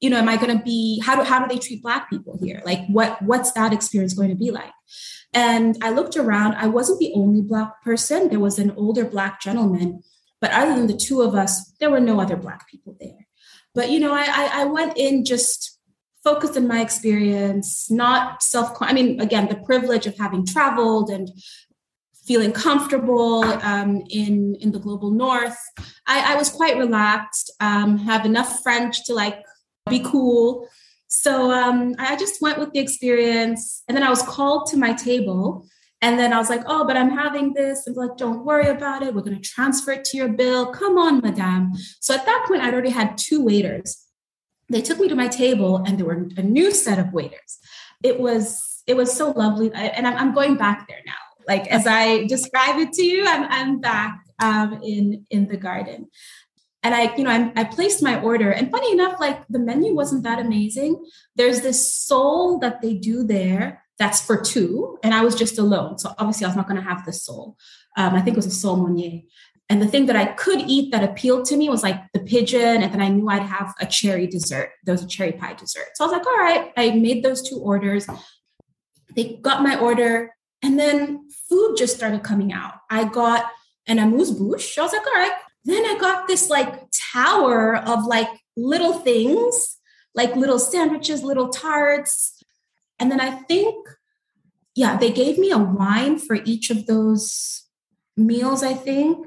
you 0.02 0.10
know, 0.10 0.18
am 0.18 0.28
I 0.28 0.36
going 0.36 0.54
to 0.54 0.62
be 0.62 1.00
how 1.00 1.16
do 1.16 1.22
how 1.22 1.42
do 1.42 1.48
they 1.48 1.58
treat 1.58 1.80
black 1.82 2.10
people 2.10 2.38
here? 2.42 2.60
Like 2.66 2.80
what 2.88 3.22
what's 3.22 3.52
that 3.52 3.72
experience 3.72 4.12
going 4.12 4.28
to 4.28 4.34
be 4.34 4.50
like? 4.50 4.74
And 5.32 5.78
I 5.80 5.88
looked 5.88 6.14
around. 6.14 6.56
I 6.56 6.66
wasn't 6.66 6.98
the 6.98 7.14
only 7.14 7.40
black 7.40 7.82
person. 7.82 8.28
There 8.28 8.38
was 8.38 8.58
an 8.58 8.72
older 8.72 9.06
black 9.06 9.40
gentleman, 9.40 10.02
but 10.38 10.50
other 10.50 10.74
than 10.76 10.88
the 10.88 10.96
two 11.06 11.22
of 11.22 11.34
us, 11.34 11.72
there 11.80 11.90
were 11.90 12.00
no 12.00 12.20
other 12.20 12.36
black 12.36 12.68
people 12.68 12.98
there. 13.00 13.26
But 13.74 13.88
you 13.88 13.98
know, 13.98 14.12
I 14.12 14.26
I, 14.28 14.60
I 14.60 14.64
went 14.64 14.98
in 14.98 15.24
just 15.24 15.76
focused 16.22 16.56
on 16.56 16.66
my 16.66 16.80
experience, 16.82 17.88
not 17.90 18.42
self. 18.42 18.76
I 18.80 18.92
mean, 18.92 19.20
again, 19.20 19.48
the 19.48 19.62
privilege 19.70 20.06
of 20.06 20.18
having 20.18 20.44
traveled 20.44 21.08
and 21.08 21.30
feeling 22.26 22.52
comfortable 22.52 23.44
um, 23.62 24.02
in 24.10 24.56
in 24.60 24.72
the 24.72 24.78
global 24.78 25.10
north. 25.10 25.58
I, 26.06 26.34
I 26.34 26.36
was 26.36 26.50
quite 26.50 26.76
relaxed. 26.76 27.52
Um, 27.60 27.98
have 27.98 28.26
enough 28.26 28.62
French 28.62 29.04
to 29.04 29.14
like 29.14 29.42
be 29.88 30.00
cool. 30.00 30.68
So 31.08 31.52
um, 31.52 31.94
I 31.98 32.16
just 32.16 32.42
went 32.42 32.58
with 32.58 32.72
the 32.72 32.80
experience, 32.80 33.82
and 33.88 33.96
then 33.96 34.04
I 34.04 34.10
was 34.10 34.22
called 34.22 34.66
to 34.70 34.76
my 34.76 34.92
table. 34.92 35.66
And 36.02 36.18
then 36.18 36.32
I 36.32 36.38
was 36.38 36.50
like, 36.50 36.62
oh, 36.66 36.86
but 36.86 36.96
I'm 36.96 37.10
having 37.10 37.54
this. 37.54 37.86
And 37.86 37.96
like, 37.96 38.18
don't 38.18 38.44
worry 38.44 38.68
about 38.68 39.02
it. 39.02 39.14
We're 39.14 39.22
going 39.22 39.40
to 39.40 39.48
transfer 39.48 39.92
it 39.92 40.04
to 40.04 40.16
your 40.18 40.28
bill. 40.28 40.66
Come 40.70 40.98
on, 40.98 41.20
madame. 41.20 41.72
So 42.00 42.14
at 42.14 42.26
that 42.26 42.44
point, 42.46 42.60
I'd 42.60 42.74
already 42.74 42.90
had 42.90 43.16
two 43.16 43.42
waiters. 43.42 44.04
They 44.68 44.82
took 44.82 44.98
me 44.98 45.08
to 45.08 45.14
my 45.14 45.28
table, 45.28 45.76
and 45.78 45.96
there 45.96 46.06
were 46.06 46.28
a 46.36 46.42
new 46.42 46.70
set 46.72 46.98
of 46.98 47.12
waiters. 47.12 47.58
It 48.02 48.20
was 48.20 48.82
it 48.86 48.96
was 48.96 49.12
so 49.12 49.30
lovely, 49.30 49.72
and 49.72 50.06
I'm, 50.06 50.16
I'm 50.16 50.34
going 50.34 50.56
back 50.56 50.86
there 50.86 51.02
now 51.06 51.25
like 51.48 51.66
as 51.68 51.86
I 51.86 52.26
describe 52.26 52.78
it 52.78 52.92
to 52.92 53.04
you, 53.04 53.24
I'm, 53.26 53.44
I'm 53.50 53.80
back 53.80 54.20
um, 54.42 54.80
in 54.82 55.26
in 55.30 55.48
the 55.48 55.56
garden. 55.56 56.08
And 56.82 56.94
I, 56.94 57.12
you 57.16 57.24
know, 57.24 57.30
I, 57.30 57.52
I 57.56 57.64
placed 57.64 58.00
my 58.00 58.20
order. 58.20 58.52
And 58.52 58.70
funny 58.70 58.92
enough, 58.92 59.18
like 59.18 59.44
the 59.48 59.58
menu 59.58 59.92
wasn't 59.92 60.22
that 60.22 60.38
amazing. 60.38 61.04
There's 61.34 61.62
this 61.62 61.92
sole 61.92 62.60
that 62.60 62.80
they 62.80 62.94
do 62.94 63.24
there 63.24 63.82
that's 63.98 64.20
for 64.20 64.40
two, 64.40 64.98
and 65.02 65.12
I 65.14 65.24
was 65.24 65.34
just 65.34 65.58
alone. 65.58 65.98
So 65.98 66.14
obviously, 66.18 66.44
I 66.44 66.48
was 66.48 66.56
not 66.56 66.68
going 66.68 66.80
to 66.80 66.88
have 66.88 67.04
the 67.04 67.12
sole. 67.12 67.56
Um, 67.96 68.14
I 68.14 68.20
think 68.20 68.36
it 68.36 68.36
was 68.36 68.46
a 68.46 68.50
sole 68.50 68.76
meunière. 68.76 69.24
And 69.68 69.82
the 69.82 69.88
thing 69.88 70.06
that 70.06 70.16
I 70.16 70.26
could 70.26 70.60
eat 70.60 70.92
that 70.92 71.02
appealed 71.02 71.44
to 71.46 71.56
me 71.56 71.68
was 71.68 71.82
like 71.82 72.00
the 72.12 72.20
pigeon. 72.20 72.82
And 72.82 72.92
then 72.92 73.02
I 73.02 73.08
knew 73.08 73.28
I'd 73.28 73.42
have 73.42 73.74
a 73.80 73.86
cherry 73.86 74.28
dessert. 74.28 74.70
There 74.84 74.92
was 74.92 75.02
a 75.02 75.08
cherry 75.08 75.32
pie 75.32 75.54
dessert. 75.54 75.88
So 75.94 76.04
I 76.04 76.06
was 76.06 76.12
like, 76.12 76.26
all 76.26 76.36
right, 76.38 76.72
I 76.76 76.90
made 76.90 77.24
those 77.24 77.42
two 77.42 77.58
orders. 77.58 78.06
They 79.16 79.40
got 79.42 79.62
my 79.62 79.76
order. 79.80 80.35
And 80.62 80.78
then 80.78 81.28
food 81.48 81.76
just 81.76 81.96
started 81.96 82.22
coming 82.22 82.52
out. 82.52 82.74
I 82.90 83.04
got 83.04 83.46
an 83.86 83.98
amuse 83.98 84.30
bouche. 84.30 84.78
I 84.78 84.82
was 84.82 84.92
like, 84.92 85.06
all 85.06 85.12
right. 85.12 85.38
Then 85.64 85.84
I 85.84 85.98
got 85.98 86.28
this 86.28 86.48
like 86.48 86.84
tower 87.12 87.76
of 87.76 88.04
like 88.04 88.28
little 88.56 88.94
things, 88.94 89.78
like 90.14 90.36
little 90.36 90.58
sandwiches, 90.58 91.22
little 91.22 91.48
tarts. 91.48 92.42
And 92.98 93.10
then 93.10 93.20
I 93.20 93.30
think, 93.30 93.74
yeah, 94.74 94.96
they 94.96 95.12
gave 95.12 95.38
me 95.38 95.50
a 95.50 95.58
wine 95.58 96.18
for 96.18 96.36
each 96.44 96.70
of 96.70 96.86
those 96.86 97.64
meals, 98.16 98.62
I 98.62 98.74
think. 98.74 99.26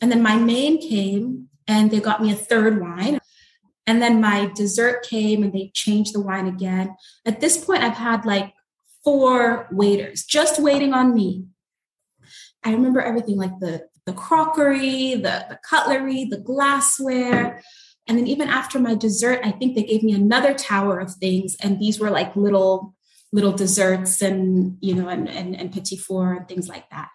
And 0.00 0.10
then 0.10 0.22
my 0.22 0.36
main 0.36 0.80
came 0.80 1.48
and 1.66 1.90
they 1.90 2.00
got 2.00 2.22
me 2.22 2.32
a 2.32 2.36
third 2.36 2.80
wine. 2.80 3.18
And 3.86 4.00
then 4.00 4.20
my 4.20 4.50
dessert 4.54 5.02
came 5.02 5.42
and 5.42 5.52
they 5.52 5.70
changed 5.74 6.14
the 6.14 6.20
wine 6.20 6.46
again. 6.46 6.96
At 7.26 7.40
this 7.40 7.62
point, 7.62 7.82
I've 7.82 7.96
had 7.96 8.24
like 8.24 8.54
four 9.04 9.68
waiters 9.70 10.24
just 10.24 10.60
waiting 10.60 10.92
on 10.92 11.14
me. 11.14 11.44
I 12.64 12.72
remember 12.72 13.00
everything 13.00 13.36
like 13.36 13.58
the, 13.60 13.86
the 14.06 14.12
crockery, 14.12 15.14
the, 15.14 15.46
the 15.48 15.58
cutlery, 15.68 16.24
the 16.24 16.38
glassware. 16.38 17.62
And 18.06 18.18
then 18.18 18.26
even 18.26 18.48
after 18.48 18.78
my 18.78 18.94
dessert, 18.94 19.40
I 19.42 19.52
think 19.52 19.74
they 19.74 19.84
gave 19.84 20.02
me 20.02 20.12
another 20.12 20.52
tower 20.52 20.98
of 20.98 21.14
things. 21.14 21.56
And 21.62 21.78
these 21.78 22.00
were 22.00 22.10
like 22.10 22.36
little, 22.36 22.94
little 23.32 23.52
desserts 23.52 24.20
and, 24.20 24.76
you 24.80 24.94
know, 24.94 25.08
and, 25.08 25.28
and, 25.28 25.58
and 25.58 25.72
petit 25.72 25.96
four 25.96 26.34
and 26.34 26.48
things 26.48 26.68
like 26.68 26.88
that. 26.90 27.08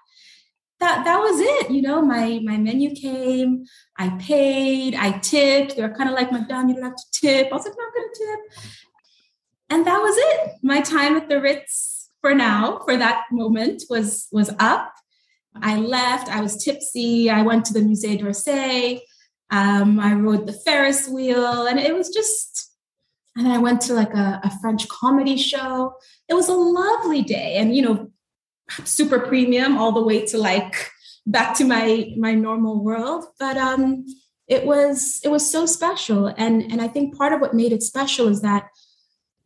That, 0.79 1.05
that 1.05 1.19
was 1.19 1.39
it. 1.39 1.71
You 1.71 1.81
know, 1.81 2.01
my, 2.01 2.39
my 2.43 2.57
menu 2.57 2.93
came, 2.95 3.65
I 3.97 4.09
paid, 4.19 4.95
I 4.95 5.19
tipped. 5.19 5.75
They 5.75 5.81
were 5.81 5.95
kind 5.95 6.09
of 6.09 6.15
like, 6.15 6.31
Madame, 6.31 6.69
you 6.69 6.75
don't 6.75 6.83
have 6.83 6.95
to 6.95 7.03
tip. 7.13 7.47
I 7.51 7.55
was 7.55 7.65
like, 7.65 7.75
no, 7.77 7.83
I'm 7.83 7.93
to 7.93 8.19
tip 8.19 8.63
and 9.69 9.85
that 9.85 10.01
was 10.01 10.15
it. 10.17 10.55
My 10.61 10.81
time 10.81 11.15
at 11.17 11.29
the 11.29 11.41
Ritz 11.41 12.09
for 12.21 12.33
now, 12.33 12.79
for 12.85 12.97
that 12.97 13.23
moment, 13.31 13.83
was 13.89 14.27
was 14.31 14.51
up. 14.59 14.93
I 15.61 15.77
left. 15.77 16.29
I 16.29 16.41
was 16.41 16.63
tipsy. 16.63 17.29
I 17.29 17.41
went 17.41 17.65
to 17.65 17.73
the 17.73 17.79
Musée 17.79 18.19
d'Orsay. 18.19 18.99
Um, 19.51 19.99
I 19.99 20.13
rode 20.13 20.47
the 20.47 20.53
Ferris 20.53 21.07
wheel, 21.07 21.65
and 21.65 21.79
it 21.79 21.95
was 21.95 22.09
just. 22.09 22.71
And 23.37 23.49
I 23.49 23.57
went 23.57 23.81
to 23.81 23.93
like 23.93 24.13
a, 24.13 24.39
a 24.43 24.51
French 24.61 24.87
comedy 24.87 25.35
show. 25.35 25.95
It 26.29 26.35
was 26.35 26.47
a 26.47 26.53
lovely 26.53 27.21
day, 27.21 27.55
and 27.55 27.75
you 27.75 27.81
know, 27.81 28.11
super 28.83 29.19
premium 29.19 29.77
all 29.77 29.91
the 29.91 30.03
way 30.03 30.25
to 30.27 30.37
like 30.37 30.89
back 31.25 31.55
to 31.57 31.65
my 31.65 32.13
my 32.17 32.33
normal 32.33 32.83
world. 32.83 33.25
But 33.39 33.57
um, 33.57 34.05
it 34.47 34.65
was 34.65 35.19
it 35.23 35.29
was 35.29 35.49
so 35.49 35.65
special, 35.65 36.27
and 36.27 36.63
and 36.71 36.81
I 36.81 36.87
think 36.87 37.17
part 37.17 37.33
of 37.33 37.41
what 37.41 37.53
made 37.53 37.73
it 37.73 37.83
special 37.83 38.27
is 38.27 38.41
that 38.41 38.67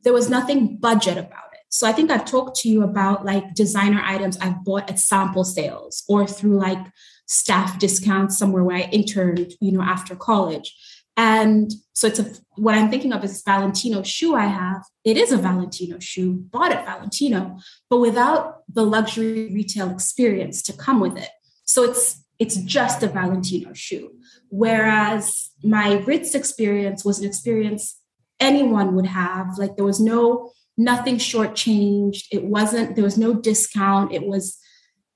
there 0.03 0.13
was 0.13 0.29
nothing 0.29 0.77
budget 0.77 1.17
about 1.17 1.53
it. 1.53 1.59
So 1.69 1.87
I 1.87 1.91
think 1.91 2.09
I've 2.09 2.25
talked 2.25 2.57
to 2.61 2.69
you 2.69 2.83
about 2.83 3.25
like 3.25 3.53
designer 3.53 4.01
items 4.03 4.37
I've 4.37 4.63
bought 4.63 4.89
at 4.89 4.99
sample 4.99 5.43
sales 5.43 6.03
or 6.07 6.25
through 6.25 6.57
like 6.59 6.79
staff 7.27 7.77
discounts 7.77 8.37
somewhere 8.37 8.63
where 8.63 8.77
I 8.77 8.89
interned, 8.91 9.53
you 9.61 9.71
know, 9.71 9.81
after 9.81 10.15
college. 10.15 10.75
And 11.15 11.71
so 11.93 12.07
it's 12.07 12.19
a 12.19 12.31
what 12.55 12.75
I'm 12.75 12.89
thinking 12.89 13.11
of 13.11 13.23
is 13.23 13.43
Valentino 13.45 14.03
shoe 14.03 14.35
I 14.35 14.45
have. 14.45 14.83
It 15.03 15.17
is 15.17 15.31
a 15.31 15.37
Valentino 15.37 15.99
shoe, 15.99 16.33
bought 16.33 16.71
at 16.71 16.85
Valentino, 16.85 17.59
but 17.89 17.97
without 17.97 18.63
the 18.73 18.85
luxury 18.85 19.53
retail 19.53 19.91
experience 19.91 20.61
to 20.63 20.73
come 20.73 20.99
with 20.99 21.17
it. 21.17 21.29
So 21.65 21.83
it's 21.83 22.23
it's 22.39 22.55
just 22.55 23.03
a 23.03 23.07
Valentino 23.07 23.73
shoe. 23.73 24.11
Whereas 24.47 25.49
my 25.61 25.97
Ritz 25.99 26.35
experience 26.35 27.03
was 27.03 27.19
an 27.19 27.27
experience 27.27 27.98
anyone 28.39 28.95
would 28.95 29.07
have. 29.07 29.57
Like 29.57 29.75
there 29.75 29.85
was 29.85 29.99
no 29.99 30.51
nothing 30.77 31.17
shortchanged. 31.17 32.23
It 32.31 32.45
wasn't 32.45 32.95
there 32.95 33.03
was 33.03 33.17
no 33.17 33.33
discount. 33.33 34.13
It 34.13 34.25
was 34.25 34.57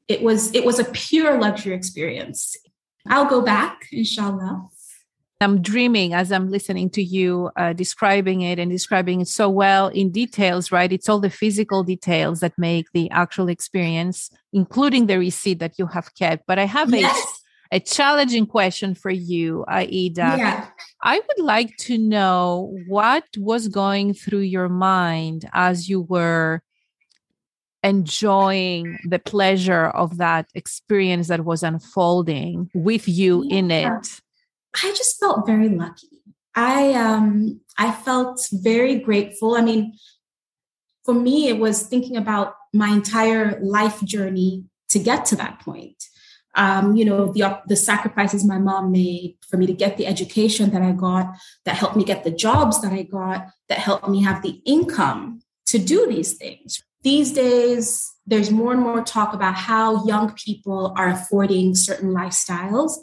it 0.08 0.22
was 0.22 0.54
it 0.54 0.66
was 0.66 0.80
a 0.80 0.86
pure 0.86 1.40
luxury 1.40 1.74
experience. 1.74 2.56
I'll 3.08 3.26
go 3.26 3.42
back, 3.42 3.88
inshallah. 3.92 4.70
I'm 5.42 5.62
dreaming 5.62 6.14
as 6.14 6.32
I'm 6.32 6.50
listening 6.50 6.90
to 6.92 7.04
you 7.04 7.52
uh, 7.58 7.74
describing 7.74 8.42
it 8.42 8.60
and 8.60 8.72
describing 8.72 9.20
it 9.20 9.28
so 9.28 9.50
well 9.50 9.90
in 9.90 10.10
details, 10.10 10.72
right? 10.72 10.90
It's 10.90 11.10
all 11.10 11.20
the 11.20 11.30
physical 11.30 11.84
details 11.84 12.40
that 12.40 12.54
make 12.58 12.88
the 12.94 13.12
actual 13.12 13.50
experience, 13.50 14.30
including 14.54 15.08
the 15.08 15.20
receipt 15.20 15.60
that 15.60 15.74
you 15.78 15.88
have 15.88 16.16
kept. 16.16 16.46
But 16.48 16.60
I 16.60 16.66
have 16.66 16.92
yes 16.92 17.33
a 17.74 17.80
challenging 17.80 18.46
question 18.46 18.94
for 18.94 19.10
you, 19.10 19.66
Aida. 19.68 20.36
Yeah. 20.38 20.68
I 21.02 21.16
would 21.20 21.44
like 21.44 21.76
to 21.78 21.98
know 21.98 22.72
what 22.88 23.26
was 23.36 23.68
going 23.68 24.14
through 24.14 24.42
your 24.42 24.70
mind 24.70 25.50
as 25.54 25.90
you 25.90 26.02
were 26.02 26.62
enjoying 27.82 29.00
the 29.10 29.18
pleasure 29.18 29.88
of 29.88 30.18
that 30.18 30.46
experience 30.54 31.28
that 31.30 31.46
was 31.46 31.64
unfolding 31.64 32.70
with 32.76 33.10
you 33.10 33.44
yeah. 33.44 33.58
in 33.58 33.72
it. 33.72 34.22
I 34.84 34.90
just 34.92 35.20
felt 35.20 35.48
very 35.48 35.70
lucky. 35.70 36.22
I 36.56 36.94
um 36.94 37.60
I 37.80 37.92
felt 37.92 38.48
very 38.54 39.00
grateful. 39.00 39.56
I 39.56 39.62
mean, 39.62 39.96
for 41.04 41.16
me 41.16 41.48
it 41.48 41.58
was 41.58 41.82
thinking 41.82 42.18
about 42.18 42.54
my 42.72 42.90
entire 42.90 43.60
life 43.62 44.00
journey 44.04 44.66
to 44.90 45.00
get 45.00 45.26
to 45.26 45.36
that 45.38 45.60
point 45.60 46.04
um, 46.56 46.96
you 46.96 47.06
know, 47.06 47.32
the, 47.32 47.60
the 47.68 47.76
sacrifices 47.76 48.46
my 48.46 48.60
mom 48.60 48.92
made 48.92 49.38
for 49.48 49.58
me 49.58 49.66
to 49.66 49.74
get 49.74 49.98
the 49.98 50.08
education 50.08 50.70
that 50.72 50.82
I 50.82 50.92
got, 50.92 51.36
that 51.66 51.76
helped 51.76 51.96
me 51.96 52.04
get 52.04 52.24
the 52.24 52.32
jobs 52.32 52.82
that 52.82 52.94
I 52.94 53.04
got, 53.04 53.48
that 53.70 53.80
helped 53.80 54.08
me 54.08 54.24
have 54.24 54.42
the 54.42 54.62
income 54.66 55.42
to 55.68 55.80
do 55.80 56.08
these 56.08 56.34
things. 56.34 56.84
These 57.02 57.34
days, 57.34 58.10
there's 58.26 58.52
more 58.52 58.72
and 58.72 58.82
more 58.82 59.04
talk 59.04 59.34
about 59.34 59.56
how 59.56 60.06
young 60.06 60.34
people 60.34 60.94
are 60.96 61.10
affording 61.10 61.76
certain 61.76 62.12
lifestyles. 62.12 62.94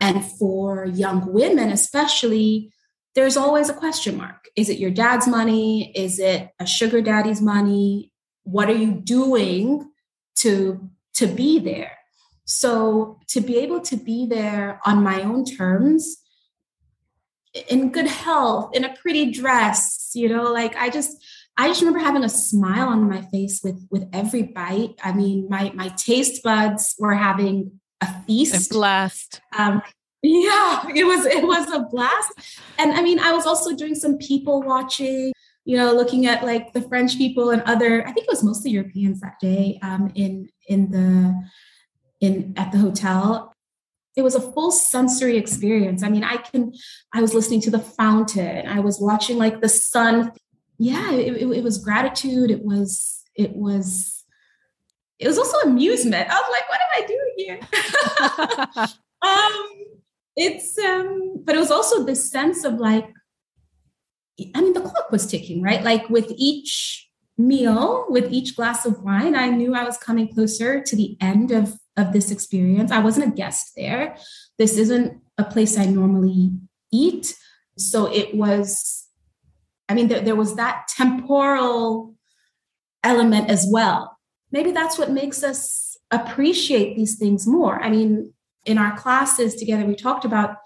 And 0.00 0.24
for 0.24 0.86
young 0.86 1.32
women, 1.32 1.70
especially, 1.70 2.70
there's 3.14 3.36
always 3.36 3.68
a 3.68 3.74
question 3.74 4.16
mark. 4.16 4.48
Is 4.54 4.68
it 4.68 4.78
your 4.78 4.92
dad's 4.92 5.26
money? 5.26 5.92
Is 5.96 6.20
it 6.20 6.50
a 6.60 6.66
sugar 6.66 7.00
daddy's 7.00 7.40
money? 7.40 8.12
What 8.44 8.68
are 8.68 8.74
you 8.74 8.92
doing 8.92 9.90
to, 10.36 10.88
to 11.14 11.26
be 11.26 11.58
there? 11.58 11.97
So 12.48 13.20
to 13.28 13.42
be 13.42 13.58
able 13.58 13.80
to 13.82 13.96
be 13.96 14.26
there 14.26 14.80
on 14.86 15.02
my 15.02 15.22
own 15.22 15.44
terms, 15.44 16.16
in 17.68 17.92
good 17.92 18.06
health, 18.06 18.74
in 18.74 18.84
a 18.84 18.96
pretty 18.96 19.30
dress, 19.30 20.12
you 20.14 20.30
know, 20.30 20.44
like 20.44 20.74
I 20.74 20.88
just, 20.88 21.22
I 21.58 21.68
just 21.68 21.82
remember 21.82 21.98
having 21.98 22.24
a 22.24 22.28
smile 22.28 22.88
on 22.88 23.06
my 23.06 23.20
face 23.20 23.60
with 23.62 23.86
with 23.90 24.08
every 24.14 24.42
bite. 24.42 24.94
I 25.04 25.12
mean, 25.12 25.46
my 25.50 25.72
my 25.74 25.88
taste 25.88 26.42
buds 26.42 26.94
were 26.98 27.14
having 27.14 27.80
a 28.00 28.22
feast. 28.22 28.70
A 28.70 28.74
blast. 28.74 29.42
Um, 29.56 29.82
yeah, 30.22 30.86
it 30.94 31.04
was 31.04 31.26
it 31.26 31.44
was 31.44 31.70
a 31.70 31.80
blast. 31.80 32.32
And 32.78 32.92
I 32.92 33.02
mean, 33.02 33.18
I 33.18 33.32
was 33.32 33.44
also 33.44 33.76
doing 33.76 33.94
some 33.94 34.16
people 34.16 34.62
watching, 34.62 35.32
you 35.66 35.76
know, 35.76 35.92
looking 35.92 36.24
at 36.26 36.44
like 36.44 36.72
the 36.72 36.80
French 36.80 37.18
people 37.18 37.50
and 37.50 37.60
other. 37.62 38.06
I 38.06 38.12
think 38.12 38.24
it 38.26 38.30
was 38.30 38.42
mostly 38.42 38.70
Europeans 38.70 39.20
that 39.20 39.38
day 39.38 39.78
um, 39.82 40.10
in 40.14 40.48
in 40.66 40.90
the 40.90 41.34
in 42.20 42.54
at 42.56 42.72
the 42.72 42.78
hotel. 42.78 43.52
It 44.16 44.22
was 44.22 44.34
a 44.34 44.52
full 44.52 44.72
sensory 44.72 45.36
experience. 45.36 46.02
I 46.02 46.08
mean, 46.08 46.24
I 46.24 46.38
can. 46.38 46.72
I 47.14 47.20
was 47.20 47.34
listening 47.34 47.60
to 47.62 47.70
the 47.70 47.78
fountain. 47.78 48.66
I 48.66 48.80
was 48.80 49.00
watching 49.00 49.38
like 49.38 49.60
the 49.60 49.68
sun. 49.68 50.32
Yeah, 50.78 51.12
it, 51.12 51.42
it, 51.42 51.50
it 51.58 51.64
was 51.64 51.78
gratitude. 51.78 52.50
It 52.50 52.64
was 52.64 53.22
it 53.36 53.54
was 53.54 54.24
it 55.18 55.28
was 55.28 55.38
also 55.38 55.58
amusement. 55.58 56.28
I 56.30 56.34
was 56.34 56.50
like, 56.50 56.68
what 56.68 56.80
am 56.80 56.88
I 56.94 57.06
doing 57.06 57.34
here? 57.36 58.96
um, 59.22 59.78
it's 60.38 60.78
um 60.78 61.42
but 61.44 61.56
it 61.56 61.58
was 61.58 61.70
also 61.70 62.04
this 62.04 62.30
sense 62.30 62.64
of 62.64 62.74
like 62.74 63.12
i 64.54 64.60
mean 64.60 64.72
the 64.72 64.80
clock 64.80 65.10
was 65.10 65.26
ticking 65.26 65.60
right 65.60 65.82
like 65.82 66.08
with 66.08 66.32
each 66.36 67.08
meal 67.36 68.06
with 68.08 68.32
each 68.32 68.54
glass 68.56 68.86
of 68.86 69.02
wine 69.02 69.34
i 69.34 69.48
knew 69.48 69.74
i 69.74 69.84
was 69.84 69.98
coming 69.98 70.32
closer 70.32 70.80
to 70.80 70.94
the 70.94 71.16
end 71.20 71.50
of 71.50 71.74
of 71.98 72.12
this 72.12 72.30
experience. 72.30 72.90
I 72.90 73.00
wasn't 73.00 73.32
a 73.32 73.36
guest 73.36 73.72
there. 73.76 74.16
This 74.56 74.78
isn't 74.78 75.20
a 75.36 75.44
place 75.44 75.76
i 75.78 75.84
normally 75.84 76.52
eat. 76.90 77.36
So 77.76 78.06
it 78.06 78.34
was 78.34 79.06
i 79.88 79.94
mean 79.94 80.08
there, 80.08 80.20
there 80.20 80.36
was 80.36 80.56
that 80.56 80.88
temporal 80.96 82.14
element 83.04 83.50
as 83.50 83.66
well. 83.70 84.16
Maybe 84.50 84.72
that's 84.72 84.98
what 84.98 85.10
makes 85.10 85.42
us 85.42 85.96
appreciate 86.10 86.96
these 86.96 87.16
things 87.16 87.46
more. 87.46 87.82
I 87.82 87.90
mean 87.90 88.32
in 88.64 88.78
our 88.78 88.96
classes 88.96 89.54
together, 89.54 89.84
we 89.84 89.94
talked 89.94 90.24
about 90.24 90.56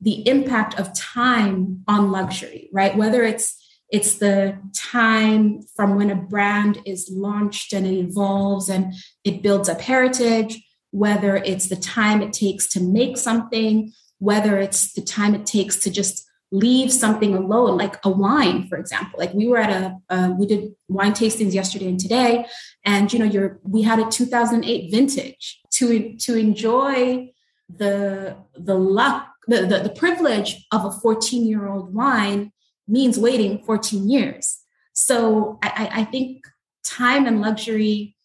the 0.00 0.26
impact 0.28 0.78
of 0.78 0.94
time 0.94 1.82
on 1.88 2.12
luxury, 2.12 2.68
right? 2.72 2.96
Whether 2.96 3.24
it's 3.24 3.56
it's 3.90 4.14
the 4.16 4.58
time 4.74 5.62
from 5.74 5.96
when 5.96 6.10
a 6.10 6.14
brand 6.14 6.78
is 6.84 7.10
launched 7.10 7.72
and 7.72 7.86
it 7.86 7.94
evolves 7.94 8.68
and 8.68 8.92
it 9.24 9.42
builds 9.42 9.68
up 9.68 9.80
heritage, 9.80 10.62
whether 10.90 11.36
it's 11.36 11.68
the 11.68 11.76
time 11.76 12.22
it 12.22 12.32
takes 12.32 12.68
to 12.70 12.80
make 12.80 13.16
something, 13.16 13.92
whether 14.18 14.58
it's 14.58 14.92
the 14.92 15.02
time 15.02 15.34
it 15.34 15.46
takes 15.46 15.76
to 15.76 15.90
just 15.90 16.26
leave 16.50 16.90
something 16.90 17.34
alone, 17.34 17.76
like 17.76 17.96
a 18.04 18.10
wine, 18.10 18.66
for 18.68 18.78
example. 18.78 19.18
Like 19.18 19.34
we 19.34 19.46
were 19.46 19.58
at 19.58 19.70
a, 19.70 19.96
uh, 20.08 20.30
we 20.38 20.46
did 20.46 20.72
wine 20.88 21.12
tastings 21.12 21.52
yesterday 21.52 21.88
and 21.88 22.00
today, 22.00 22.46
and 22.84 23.12
you 23.12 23.18
know, 23.18 23.26
you're 23.26 23.60
we 23.62 23.82
had 23.82 23.98
a 23.98 24.08
2008 24.08 24.90
vintage 24.90 25.60
to 25.72 26.16
to 26.16 26.36
enjoy 26.36 27.30
the 27.68 28.36
the 28.56 28.74
luck 28.74 29.28
the, 29.46 29.66
the, 29.66 29.78
the 29.80 29.90
privilege 29.90 30.66
of 30.72 30.84
a 30.84 30.90
14 30.90 31.46
year 31.46 31.68
old 31.68 31.94
wine 31.94 32.52
means 32.86 33.18
waiting 33.18 33.62
14 33.64 34.08
years 34.08 34.58
so 34.94 35.58
I, 35.62 35.90
I 35.92 36.04
think 36.04 36.44
time 36.84 37.26
and 37.26 37.40
luxury 37.40 38.16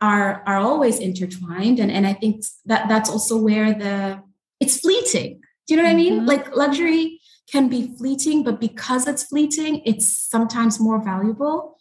are 0.00 0.42
are 0.46 0.58
always 0.58 0.98
intertwined 0.98 1.78
and, 1.78 1.90
and 1.90 2.06
i 2.06 2.12
think 2.12 2.44
that 2.64 2.88
that's 2.88 3.10
also 3.10 3.36
where 3.36 3.74
the 3.74 4.20
it's 4.60 4.80
fleeting 4.80 5.40
do 5.66 5.74
you 5.74 5.76
know 5.76 5.82
what 5.82 5.90
mm-hmm. 5.90 5.98
i 5.98 6.02
mean 6.02 6.16
mm-hmm. 6.18 6.26
like 6.26 6.56
luxury 6.56 7.20
can 7.50 7.68
be 7.68 7.94
fleeting 7.96 8.42
but 8.42 8.60
because 8.60 9.06
it's 9.08 9.24
fleeting 9.24 9.82
it's 9.84 10.06
sometimes 10.06 10.78
more 10.78 11.02
valuable 11.02 11.76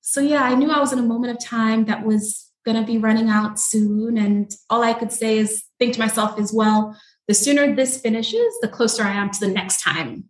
so 0.00 0.20
yeah 0.20 0.42
i 0.42 0.54
knew 0.54 0.70
i 0.70 0.80
was 0.80 0.92
in 0.92 0.98
a 0.98 1.02
moment 1.02 1.32
of 1.36 1.44
time 1.44 1.84
that 1.84 2.04
was 2.04 2.50
going 2.64 2.76
to 2.76 2.86
be 2.86 2.98
running 2.98 3.28
out 3.28 3.60
soon 3.60 4.16
and 4.16 4.52
all 4.70 4.82
i 4.82 4.92
could 4.92 5.12
say 5.12 5.38
is 5.38 5.64
think 5.84 5.94
to 5.94 6.00
myself 6.00 6.38
as 6.38 6.52
well, 6.52 6.96
the 7.28 7.34
sooner 7.34 7.74
this 7.74 8.00
finishes, 8.00 8.54
the 8.60 8.68
closer 8.68 9.02
I 9.02 9.12
am 9.12 9.30
to 9.30 9.40
the 9.40 9.48
next 9.48 9.82
time. 9.82 10.24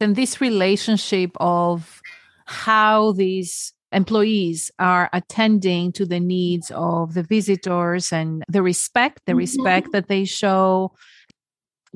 And 0.00 0.16
this 0.16 0.40
relationship 0.40 1.30
of 1.38 2.00
how 2.46 3.12
these 3.12 3.72
employees 3.92 4.70
are 4.78 5.08
attending 5.12 5.92
to 5.92 6.06
the 6.06 6.20
needs 6.20 6.70
of 6.74 7.14
the 7.14 7.22
visitors 7.22 8.12
and 8.12 8.44
the 8.48 8.62
respect, 8.62 9.20
the 9.26 9.32
mm-hmm. 9.32 9.38
respect 9.38 9.92
that 9.92 10.08
they 10.08 10.24
show. 10.24 10.92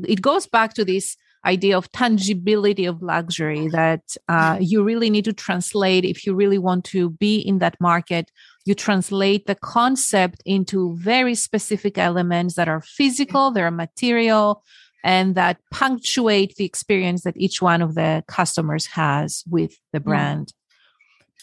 It 0.07 0.21
goes 0.21 0.47
back 0.47 0.75
to 0.75 0.85
this 0.85 1.17
idea 1.45 1.77
of 1.77 1.91
tangibility 1.93 2.87
of 2.87 3.03
luxury 3.03 3.69
that 3.69 4.17
uh, 4.29 4.59
you 4.61 4.83
really 4.83 5.11
need 5.11 5.25
to 5.25 5.33
translate 5.33 6.05
if 6.05 6.27
you 6.27 6.35
really 6.35 6.59
want 6.59 6.85
to 6.85 7.11
be 7.11 7.39
in 7.39 7.59
that 7.61 7.77
market 7.81 8.31
you 8.67 8.75
translate 8.75 9.47
the 9.47 9.55
concept 9.55 10.43
into 10.45 10.97
very 10.97 11.35
specific 11.37 11.97
elements 11.97 12.57
that 12.57 12.69
are 12.69 12.81
physical, 12.83 13.53
they're 13.53 13.71
material, 13.71 14.65
and 15.05 15.37
that 15.37 15.59
punctuate 15.71 16.57
the 16.57 16.65
experience 16.65 17.23
that 17.23 17.37
each 17.37 17.63
one 17.63 17.81
of 17.81 17.95
the 17.95 18.25
customers 18.27 18.87
has 18.87 19.45
with 19.49 19.79
the 19.93 20.01
brand. 20.01 20.53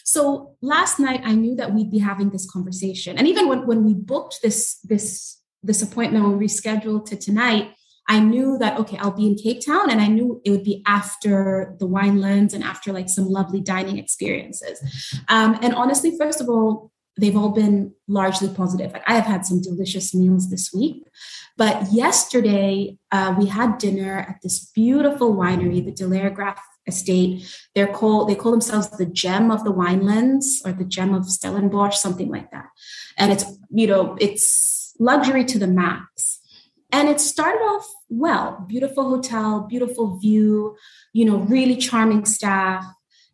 So 0.04 0.54
last 0.60 1.00
night 1.00 1.22
I 1.24 1.34
knew 1.34 1.56
that 1.56 1.72
we'd 1.72 1.90
be 1.90 1.98
having 1.98 2.30
this 2.30 2.48
conversation. 2.48 3.18
And 3.18 3.26
even 3.26 3.48
when, 3.48 3.66
when 3.66 3.84
we 3.84 3.94
booked 3.94 4.40
this 4.42 4.78
this 4.84 5.40
this 5.62 5.82
appointment 5.82 6.24
when 6.24 6.38
we 6.38 6.46
rescheduled 6.46 7.06
to 7.06 7.16
tonight, 7.16 7.72
I 8.08 8.20
knew 8.20 8.58
that 8.58 8.78
okay, 8.80 8.98
I'll 8.98 9.10
be 9.10 9.26
in 9.26 9.36
Cape 9.36 9.64
Town 9.64 9.90
and 9.90 10.00
I 10.00 10.08
knew 10.08 10.42
it 10.44 10.50
would 10.50 10.62
be 10.62 10.82
after 10.86 11.74
the 11.80 11.86
wine 11.86 12.18
Winelands 12.18 12.52
and 12.52 12.62
after 12.62 12.92
like 12.92 13.08
some 13.08 13.26
lovely 13.26 13.62
dining 13.62 13.98
experiences. 13.98 14.78
Um, 15.28 15.58
and 15.62 15.74
honestly, 15.74 16.16
first 16.18 16.40
of 16.42 16.50
all, 16.50 16.92
they've 17.18 17.36
all 17.36 17.50
been 17.50 17.94
largely 18.06 18.48
positive. 18.48 18.92
Like 18.92 19.08
I 19.08 19.14
have 19.14 19.24
had 19.24 19.46
some 19.46 19.62
delicious 19.62 20.14
meals 20.14 20.50
this 20.50 20.70
week, 20.72 21.06
but 21.56 21.92
yesterday 21.92 22.98
uh, 23.10 23.34
we 23.38 23.46
had 23.46 23.78
dinner 23.78 24.26
at 24.28 24.40
this 24.42 24.70
beautiful 24.74 25.34
winery, 25.34 25.82
the 25.82 25.92
Delaire 25.92 26.34
Graff 26.34 26.60
Estate. 26.86 27.46
They're 27.74 27.92
called 27.92 28.28
they 28.28 28.34
call 28.34 28.52
themselves 28.52 28.90
the 28.90 29.06
gem 29.06 29.50
of 29.50 29.64
the 29.64 29.72
winelands 29.72 30.64
or 30.64 30.72
the 30.72 30.84
gem 30.84 31.14
of 31.14 31.28
Stellenbosch, 31.28 31.96
something 31.96 32.30
like 32.30 32.50
that. 32.50 32.66
And 33.16 33.32
it's 33.32 33.44
you 33.70 33.86
know 33.86 34.16
it's 34.20 34.94
luxury 34.98 35.44
to 35.46 35.58
the 35.58 35.66
max. 35.66 36.40
And 36.92 37.08
it 37.08 37.20
started 37.20 37.58
off 37.58 37.86
well, 38.08 38.64
beautiful 38.68 39.08
hotel, 39.08 39.66
beautiful 39.68 40.18
view, 40.18 40.76
you 41.12 41.24
know, 41.24 41.38
really 41.38 41.76
charming 41.76 42.24
staff. 42.24 42.84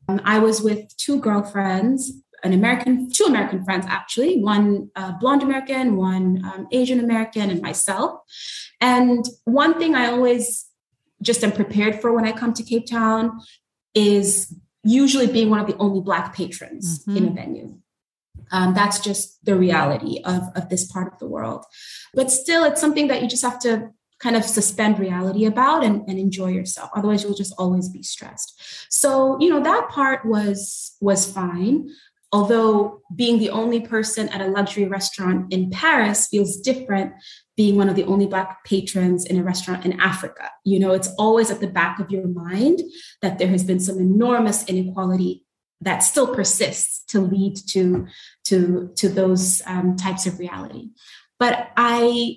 Um, 0.08 0.20
I 0.24 0.38
was 0.38 0.62
with 0.62 0.96
two 0.96 1.20
girlfriends 1.20 2.12
an 2.42 2.52
American, 2.52 3.10
two 3.10 3.24
American 3.24 3.64
friends 3.64 3.84
actually, 3.88 4.40
one 4.40 4.90
uh, 4.96 5.12
blonde 5.20 5.42
American, 5.42 5.96
one 5.96 6.42
um, 6.44 6.66
Asian 6.72 7.00
American, 7.00 7.50
and 7.50 7.60
myself. 7.60 8.20
And 8.80 9.24
one 9.44 9.78
thing 9.78 9.94
I 9.94 10.06
always 10.06 10.66
just 11.22 11.44
am 11.44 11.52
prepared 11.52 12.00
for 12.00 12.12
when 12.12 12.26
I 12.26 12.32
come 12.32 12.52
to 12.54 12.62
Cape 12.62 12.86
Town 12.86 13.40
is 13.94 14.54
usually 14.82 15.26
being 15.26 15.50
one 15.50 15.60
of 15.60 15.66
the 15.66 15.76
only 15.76 16.00
Black 16.00 16.34
patrons 16.34 17.00
mm-hmm. 17.04 17.16
in 17.16 17.28
a 17.28 17.30
venue. 17.30 17.78
Um, 18.52 18.74
that's 18.74 18.98
just 18.98 19.44
the 19.44 19.56
reality 19.56 20.20
of, 20.24 20.42
of 20.56 20.68
this 20.68 20.90
part 20.90 21.12
of 21.12 21.18
the 21.18 21.26
world. 21.26 21.64
But 22.14 22.30
still, 22.30 22.64
it's 22.64 22.80
something 22.80 23.08
that 23.08 23.22
you 23.22 23.28
just 23.28 23.42
have 23.42 23.60
to 23.60 23.90
kind 24.18 24.36
of 24.36 24.44
suspend 24.44 24.98
reality 24.98 25.44
about 25.44 25.82
and, 25.82 26.06
and 26.06 26.18
enjoy 26.18 26.48
yourself 26.48 26.90
otherwise 26.94 27.24
you'll 27.24 27.32
just 27.32 27.54
always 27.56 27.88
be 27.88 28.02
stressed 28.02 28.60
so 28.90 29.38
you 29.40 29.48
know 29.48 29.62
that 29.62 29.88
part 29.88 30.26
was 30.26 30.94
was 31.00 31.30
fine 31.32 31.88
although 32.32 33.00
being 33.14 33.38
the 33.38 33.50
only 33.50 33.80
person 33.80 34.28
at 34.28 34.40
a 34.40 34.46
luxury 34.46 34.84
restaurant 34.84 35.52
in 35.52 35.70
Paris 35.70 36.28
feels 36.28 36.58
different 36.58 37.12
being 37.60 37.76
one 37.76 37.90
of 37.90 37.94
the 37.94 38.04
only 38.04 38.26
black 38.26 38.64
patrons 38.64 39.26
in 39.26 39.38
a 39.38 39.42
restaurant 39.42 39.84
in 39.84 40.00
Africa. 40.00 40.50
You 40.64 40.78
know, 40.78 40.92
it's 40.92 41.12
always 41.18 41.50
at 41.50 41.60
the 41.60 41.66
back 41.66 42.00
of 42.00 42.10
your 42.10 42.26
mind 42.26 42.80
that 43.20 43.38
there 43.38 43.48
has 43.48 43.64
been 43.64 43.80
some 43.80 43.98
enormous 43.98 44.64
inequality 44.64 45.44
that 45.82 45.98
still 45.98 46.34
persists 46.34 47.04
to 47.08 47.20
lead 47.20 47.58
to 47.72 48.06
to 48.44 48.90
to 48.96 49.10
those 49.10 49.60
um, 49.66 49.94
types 49.96 50.24
of 50.26 50.38
reality. 50.38 50.88
But 51.38 51.68
I 51.76 52.36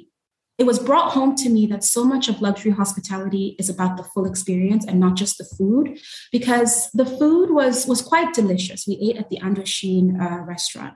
it 0.57 0.65
was 0.65 0.77
brought 0.77 1.13
home 1.13 1.35
to 1.37 1.49
me 1.49 1.67
that 1.67 1.85
so 1.85 2.03
much 2.03 2.27
of 2.27 2.41
luxury 2.41 2.73
hospitality 2.73 3.55
is 3.57 3.69
about 3.69 3.95
the 3.95 4.03
full 4.03 4.25
experience 4.25 4.85
and 4.85 4.99
not 4.99 5.15
just 5.15 5.37
the 5.37 5.49
food 5.57 5.97
because 6.33 6.91
the 6.91 7.05
food 7.05 7.49
was 7.49 7.87
was 7.87 8.01
quite 8.01 8.33
delicious 8.33 8.85
we 8.85 8.95
ate 9.01 9.15
at 9.21 9.29
the 9.29 9.39
Indochine 9.39 10.09
uh, 10.21 10.39
restaurant 10.43 10.95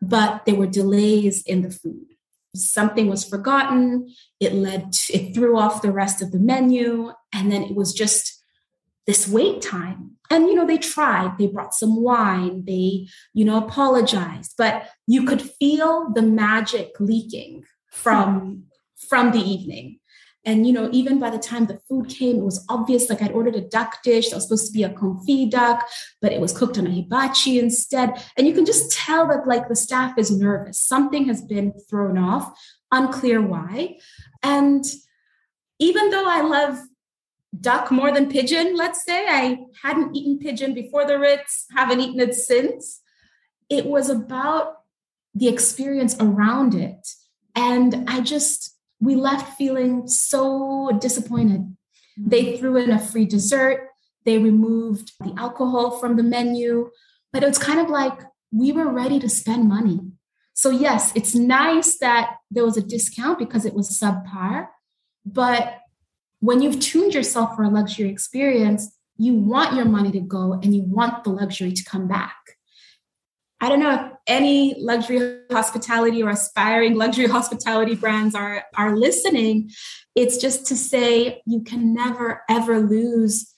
but 0.00 0.46
there 0.46 0.54
were 0.54 0.78
delays 0.80 1.42
in 1.42 1.62
the 1.62 1.70
food 1.70 2.13
something 2.54 3.08
was 3.08 3.24
forgotten. 3.24 4.08
It 4.40 4.52
led 4.54 4.92
to, 4.92 5.12
it 5.12 5.34
threw 5.34 5.58
off 5.58 5.82
the 5.82 5.92
rest 5.92 6.22
of 6.22 6.32
the 6.32 6.38
menu 6.38 7.12
and 7.32 7.50
then 7.50 7.62
it 7.62 7.74
was 7.74 7.92
just 7.92 8.42
this 9.06 9.28
wait 9.28 9.60
time. 9.60 10.12
And 10.30 10.46
you 10.46 10.54
know 10.54 10.66
they 10.66 10.78
tried. 10.78 11.36
They 11.38 11.46
brought 11.46 11.74
some 11.74 12.02
wine. 12.02 12.64
They 12.64 13.08
you 13.34 13.44
know 13.44 13.58
apologized. 13.58 14.54
But 14.56 14.88
you 15.06 15.24
could 15.24 15.42
feel 15.42 16.10
the 16.14 16.22
magic 16.22 16.92
leaking 16.98 17.64
from 17.90 18.64
from 19.08 19.32
the 19.32 19.40
evening. 19.40 19.98
And, 20.46 20.66
you 20.66 20.72
know, 20.72 20.88
even 20.92 21.18
by 21.18 21.30
the 21.30 21.38
time 21.38 21.66
the 21.66 21.80
food 21.88 22.08
came, 22.08 22.36
it 22.36 22.44
was 22.44 22.64
obvious 22.68 23.08
like 23.08 23.22
I'd 23.22 23.32
ordered 23.32 23.56
a 23.56 23.62
duck 23.62 24.02
dish 24.02 24.28
that 24.28 24.36
was 24.36 24.44
supposed 24.44 24.66
to 24.66 24.72
be 24.72 24.82
a 24.82 24.90
confit 24.90 25.50
duck, 25.50 25.86
but 26.20 26.32
it 26.32 26.40
was 26.40 26.56
cooked 26.56 26.76
on 26.76 26.86
a 26.86 26.90
hibachi 26.90 27.58
instead. 27.58 28.22
And 28.36 28.46
you 28.46 28.52
can 28.52 28.66
just 28.66 28.92
tell 28.92 29.26
that 29.28 29.46
like 29.46 29.68
the 29.68 29.76
staff 29.76 30.18
is 30.18 30.30
nervous. 30.30 30.78
Something 30.78 31.26
has 31.26 31.40
been 31.40 31.72
thrown 31.88 32.18
off, 32.18 32.58
unclear 32.92 33.40
why. 33.40 33.96
And 34.42 34.84
even 35.78 36.10
though 36.10 36.28
I 36.28 36.42
love 36.42 36.78
duck 37.60 37.90
more 37.90 38.12
than 38.12 38.30
pigeon, 38.30 38.76
let's 38.76 39.04
say, 39.04 39.26
I 39.26 39.58
hadn't 39.82 40.14
eaten 40.14 40.38
pigeon 40.38 40.74
before 40.74 41.06
the 41.06 41.18
Ritz, 41.18 41.66
haven't 41.74 42.00
eaten 42.00 42.20
it 42.20 42.34
since. 42.34 43.00
It 43.70 43.86
was 43.86 44.10
about 44.10 44.82
the 45.34 45.48
experience 45.48 46.16
around 46.20 46.74
it. 46.74 47.08
And 47.54 48.08
I 48.08 48.20
just, 48.20 48.73
we 49.04 49.14
left 49.16 49.56
feeling 49.56 50.08
so 50.08 50.90
disappointed. 51.00 51.76
They 52.16 52.56
threw 52.56 52.76
in 52.76 52.90
a 52.90 52.98
free 52.98 53.26
dessert, 53.26 53.88
they 54.24 54.38
removed 54.38 55.12
the 55.20 55.34
alcohol 55.36 55.98
from 55.98 56.16
the 56.16 56.22
menu, 56.22 56.90
but 57.32 57.42
it 57.42 57.48
was 57.48 57.58
kind 57.58 57.80
of 57.80 57.88
like 57.88 58.20
we 58.52 58.72
were 58.72 58.88
ready 58.88 59.18
to 59.20 59.28
spend 59.28 59.68
money. 59.68 60.00
So, 60.54 60.70
yes, 60.70 61.12
it's 61.14 61.34
nice 61.34 61.98
that 61.98 62.36
there 62.50 62.64
was 62.64 62.76
a 62.76 62.82
discount 62.82 63.38
because 63.38 63.64
it 63.64 63.74
was 63.74 63.98
subpar, 63.98 64.68
but 65.26 65.80
when 66.40 66.62
you've 66.62 66.80
tuned 66.80 67.14
yourself 67.14 67.56
for 67.56 67.64
a 67.64 67.68
luxury 67.68 68.08
experience, 68.08 68.96
you 69.16 69.34
want 69.34 69.74
your 69.74 69.84
money 69.86 70.12
to 70.12 70.20
go 70.20 70.52
and 70.52 70.74
you 70.74 70.82
want 70.82 71.24
the 71.24 71.30
luxury 71.30 71.72
to 71.72 71.84
come 71.84 72.06
back. 72.06 72.36
I 73.64 73.70
don't 73.70 73.80
know 73.80 73.94
if 73.94 74.12
any 74.26 74.74
luxury 74.78 75.38
hospitality 75.50 76.22
or 76.22 76.28
aspiring 76.28 76.96
luxury 76.96 77.26
hospitality 77.38 77.94
brands 77.94 78.34
are, 78.34 78.62
are 78.76 78.94
listening. 78.94 79.70
It's 80.14 80.36
just 80.36 80.66
to 80.66 80.76
say 80.76 81.40
you 81.46 81.62
can 81.62 81.94
never 81.94 82.42
ever 82.50 82.80
lose 82.80 83.50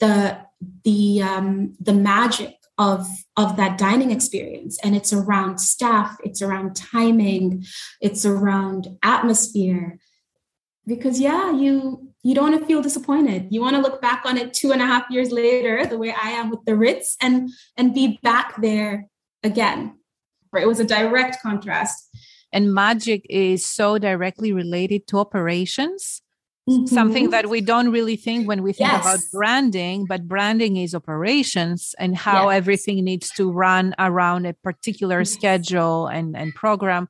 the 0.00 0.38
the 0.82 1.22
um, 1.22 1.76
the 1.78 1.92
magic 1.92 2.56
of 2.78 3.06
of 3.36 3.56
that 3.56 3.78
dining 3.78 4.10
experience. 4.10 4.76
And 4.82 4.96
it's 4.96 5.12
around 5.12 5.58
staff 5.58 6.16
it's 6.24 6.42
around 6.42 6.74
timing 6.74 7.64
it's 8.00 8.26
around 8.26 8.88
atmosphere. 9.04 10.00
Because 10.84 11.20
yeah 11.20 11.52
you 11.52 12.10
you 12.24 12.34
don't 12.34 12.50
want 12.50 12.60
to 12.60 12.66
feel 12.66 12.82
disappointed. 12.82 13.48
You 13.50 13.60
want 13.60 13.76
to 13.76 13.82
look 13.82 14.02
back 14.02 14.22
on 14.24 14.36
it 14.36 14.52
two 14.52 14.72
and 14.72 14.82
a 14.82 14.86
half 14.86 15.04
years 15.10 15.30
later 15.30 15.86
the 15.86 15.98
way 15.98 16.12
i 16.20 16.30
am 16.30 16.50
with 16.50 16.64
the 16.66 16.74
ritz 16.74 17.16
and 17.20 17.50
and 17.76 17.94
be 17.94 18.18
back 18.22 18.60
there 18.60 19.08
again. 19.44 19.98
It 20.54 20.66
was 20.66 20.80
a 20.80 20.84
direct 20.84 21.42
contrast. 21.42 22.08
And 22.52 22.72
magic 22.72 23.26
is 23.28 23.66
so 23.66 23.98
directly 23.98 24.52
related 24.52 25.06
to 25.08 25.18
operations. 25.18 26.22
Mm-hmm. 26.70 26.86
Something 26.86 27.30
that 27.30 27.50
we 27.50 27.60
don't 27.60 27.90
really 27.90 28.16
think 28.16 28.48
when 28.48 28.62
we 28.62 28.72
think 28.72 28.90
yes. 28.90 29.04
about 29.04 29.20
branding, 29.32 30.06
but 30.06 30.26
branding 30.26 30.78
is 30.78 30.94
operations 30.94 31.94
and 31.98 32.16
how 32.16 32.48
yes. 32.48 32.56
everything 32.56 33.04
needs 33.04 33.28
to 33.32 33.52
run 33.52 33.94
around 33.98 34.46
a 34.46 34.54
particular 34.54 35.20
yes. 35.20 35.30
schedule 35.30 36.06
and, 36.06 36.34
and 36.34 36.54
program. 36.54 37.08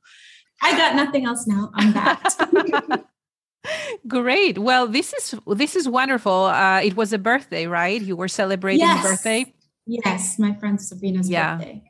I 0.61 0.75
got 0.75 0.95
nothing 0.95 1.25
else 1.25 1.47
now. 1.47 1.71
I'm 1.75 1.93
that. 1.93 3.05
Great. 4.07 4.57
Well, 4.57 4.87
this 4.87 5.13
is 5.13 5.35
this 5.47 5.75
is 5.75 5.87
wonderful. 5.87 6.45
Uh, 6.45 6.81
it 6.81 6.97
was 6.97 7.13
a 7.13 7.17
birthday, 7.17 7.65
right? 7.65 8.01
You 8.01 8.15
were 8.15 8.27
celebrating 8.27 8.81
yes. 8.81 9.03
birthday. 9.03 9.53
Yes, 9.85 10.37
my 10.37 10.53
friend 10.55 10.81
Sabrina's 10.81 11.29
yeah. 11.29 11.55
birthday. 11.55 11.84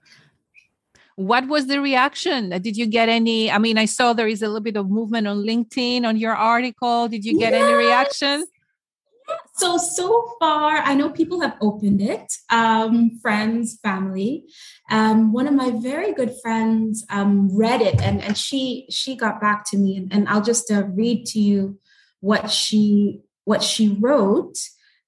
What 1.15 1.47
was 1.47 1.67
the 1.67 1.79
reaction? 1.79 2.49
Did 2.49 2.75
you 2.75 2.87
get 2.87 3.07
any? 3.07 3.49
I 3.49 3.57
mean, 3.57 3.77
I 3.77 3.85
saw 3.85 4.13
there 4.13 4.27
is 4.27 4.41
a 4.41 4.47
little 4.47 4.61
bit 4.61 4.75
of 4.75 4.89
movement 4.89 5.27
on 5.27 5.37
LinkedIn 5.37 6.05
on 6.05 6.17
your 6.17 6.35
article. 6.35 7.07
Did 7.07 7.23
you 7.23 7.39
get 7.39 7.53
yes. 7.53 7.63
any 7.63 7.73
reaction? 7.73 8.45
So, 9.55 9.77
so 9.77 10.35
far, 10.39 10.77
I 10.77 10.93
know 10.93 11.09
people 11.09 11.41
have 11.41 11.55
opened 11.61 12.01
it, 12.01 12.33
um, 12.51 13.17
friends, 13.21 13.79
family. 13.81 14.45
Um, 14.91 15.31
one 15.31 15.47
of 15.47 15.53
my 15.53 15.71
very 15.71 16.13
good 16.13 16.33
friends 16.41 17.05
um, 17.09 17.49
read 17.55 17.81
it 17.81 18.01
and, 18.01 18.21
and 18.21 18.37
she 18.37 18.85
she 18.89 19.15
got 19.15 19.41
back 19.41 19.65
to 19.71 19.77
me 19.77 19.97
and, 19.97 20.13
and 20.13 20.29
I'll 20.29 20.43
just 20.43 20.69
uh, 20.69 20.83
read 20.83 21.25
to 21.27 21.39
you 21.39 21.79
what 22.19 22.51
she 22.51 23.21
what 23.45 23.63
she 23.63 23.97
wrote 23.99 24.57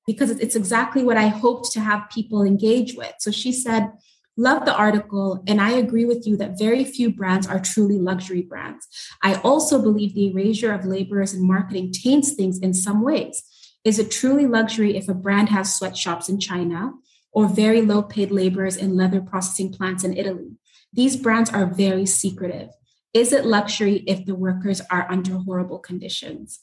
because 0.08 0.32
it's 0.32 0.56
exactly 0.56 1.04
what 1.04 1.18
I 1.18 1.28
hoped 1.28 1.72
to 1.74 1.82
have 1.82 2.10
people 2.10 2.42
engage 2.42 2.96
with. 2.96 3.14
So 3.20 3.30
she 3.30 3.52
said, 3.52 3.92
Love 4.40 4.66
the 4.66 4.76
article, 4.76 5.44
and 5.48 5.60
I 5.60 5.72
agree 5.72 6.06
with 6.06 6.28
you 6.28 6.38
that 6.38 6.60
very 6.60 6.86
few 6.86 7.12
brands 7.12 7.48
are 7.48 7.60
truly 7.60 7.98
luxury 7.98 8.44
brands. 8.44 8.88
I 9.24 9.36
also 9.36 9.82
believe 9.82 10.14
the 10.14 10.28
erasure 10.28 10.72
of 10.72 10.86
laborers 10.86 11.34
in 11.34 11.46
marketing 11.46 11.92
taints 11.92 12.34
things 12.34 12.60
in 12.60 12.76
some 12.76 13.02
ways. 13.02 13.44
Is 13.84 13.98
it 13.98 14.12
truly 14.12 14.46
luxury 14.46 14.96
if 14.96 15.10
a 15.10 15.16
brand 15.16 15.50
has 15.50 15.76
sweatshops 15.76 16.30
in 16.30 16.40
China 16.40 16.92
or 17.32 17.48
very 17.48 17.82
low 17.82 18.04
paid 18.04 18.30
laborers 18.30 18.78
in 18.78 18.96
leather 18.96 19.22
processing 19.22 19.74
plants 19.74 20.04
in 20.04 20.16
Italy? 20.16 20.52
These 20.94 21.18
brands 21.18 21.50
are 21.50 21.66
very 21.66 22.06
secretive. 22.06 22.70
Is 23.14 23.34
it 23.34 23.46
luxury 23.46 24.04
if 24.06 24.26
the 24.26 24.36
workers 24.36 24.82
are 24.92 25.10
under 25.10 25.38
horrible 25.38 25.80
conditions? 25.80 26.60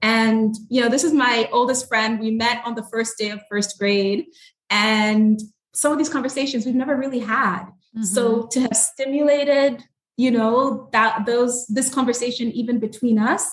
And, 0.00 0.54
you 0.68 0.80
know, 0.80 0.88
this 0.88 1.02
is 1.02 1.12
my 1.12 1.48
oldest 1.50 1.88
friend. 1.88 2.20
We 2.20 2.30
met 2.30 2.62
on 2.64 2.76
the 2.76 2.84
first 2.84 3.18
day 3.18 3.30
of 3.30 3.40
first 3.50 3.78
grade. 3.78 4.26
And 4.70 5.40
some 5.76 5.92
of 5.92 5.98
these 5.98 6.08
conversations 6.08 6.64
we've 6.64 6.74
never 6.74 6.96
really 6.96 7.18
had. 7.18 7.64
Mm-hmm. 7.64 8.02
So 8.02 8.46
to 8.46 8.60
have 8.60 8.76
stimulated, 8.76 9.84
you 10.16 10.30
know, 10.30 10.88
that 10.92 11.26
those 11.26 11.66
this 11.66 11.92
conversation 11.92 12.50
even 12.52 12.80
between 12.80 13.18
us 13.18 13.48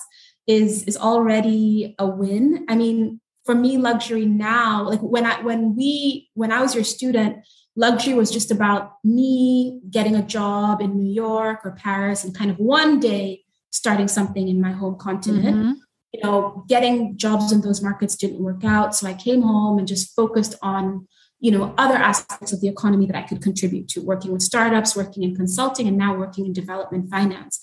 is 0.46 0.84
is 0.84 0.96
already 0.96 1.94
a 1.98 2.06
win. 2.06 2.64
I 2.68 2.74
mean, 2.76 3.20
for 3.44 3.54
me, 3.54 3.76
luxury 3.76 4.24
now, 4.24 4.82
like 4.88 5.00
when 5.00 5.26
I 5.26 5.40
when 5.42 5.76
we 5.76 6.30
when 6.34 6.50
I 6.50 6.62
was 6.62 6.74
your 6.74 6.84
student, 6.84 7.44
luxury 7.76 8.14
was 8.14 8.30
just 8.30 8.50
about 8.50 8.94
me 9.04 9.80
getting 9.90 10.16
a 10.16 10.22
job 10.22 10.80
in 10.80 10.96
New 10.96 11.12
York 11.12 11.60
or 11.64 11.72
Paris 11.72 12.24
and 12.24 12.34
kind 12.34 12.50
of 12.50 12.56
one 12.58 13.00
day 13.00 13.44
starting 13.70 14.08
something 14.08 14.48
in 14.48 14.60
my 14.60 14.72
home 14.72 14.96
continent. 14.96 15.56
Mm-hmm. 15.56 15.72
You 16.14 16.20
know, 16.22 16.64
getting 16.68 17.18
jobs 17.18 17.50
in 17.50 17.60
those 17.60 17.82
markets 17.82 18.14
didn't 18.14 18.38
work 18.38 18.64
out. 18.64 18.94
So 18.94 19.08
I 19.08 19.14
came 19.14 19.42
home 19.42 19.78
and 19.78 19.88
just 19.88 20.14
focused 20.14 20.54
on 20.62 21.08
you 21.44 21.50
know 21.50 21.74
other 21.76 21.98
aspects 22.10 22.52
of 22.54 22.60
the 22.62 22.68
economy 22.68 23.06
that 23.06 23.16
i 23.16 23.22
could 23.28 23.42
contribute 23.48 23.86
to 23.86 24.00
working 24.00 24.32
with 24.32 24.42
startups 24.50 24.96
working 24.96 25.22
in 25.22 25.36
consulting 25.36 25.86
and 25.88 25.98
now 25.98 26.16
working 26.16 26.46
in 26.46 26.52
development 26.52 27.10
finance. 27.10 27.60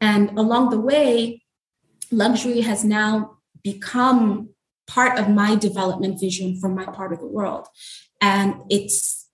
And 0.00 0.30
along 0.38 0.70
the 0.70 0.80
way 0.80 1.42
luxury 2.10 2.60
has 2.62 2.84
now 2.84 3.38
become 3.62 4.50
part 4.86 5.18
of 5.18 5.28
my 5.28 5.54
development 5.54 6.18
vision 6.18 6.58
for 6.58 6.68
my 6.68 6.86
part 6.86 7.12
of 7.12 7.20
the 7.20 7.26
world. 7.26 7.68
And 8.20 8.54
it's 8.68 9.28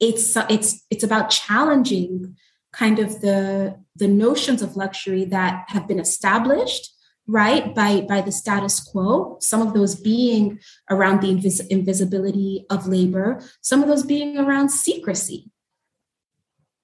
it's 0.00 0.36
it's 0.48 0.84
it's 0.90 1.04
about 1.04 1.30
challenging 1.30 2.36
kind 2.72 2.98
of 2.98 3.20
the 3.20 3.76
the 3.96 4.08
notions 4.08 4.62
of 4.62 4.76
luxury 4.76 5.24
that 5.24 5.64
have 5.68 5.88
been 5.88 6.00
established 6.00 6.92
right 7.28 7.74
by 7.74 8.00
by 8.00 8.22
the 8.22 8.32
status 8.32 8.80
quo 8.80 9.36
some 9.40 9.60
of 9.60 9.74
those 9.74 9.94
being 9.94 10.58
around 10.90 11.20
the 11.20 11.28
invis- 11.28 11.66
invisibility 11.68 12.64
of 12.70 12.88
labor 12.88 13.40
some 13.60 13.82
of 13.82 13.88
those 13.88 14.02
being 14.02 14.38
around 14.38 14.70
secrecy. 14.70 15.50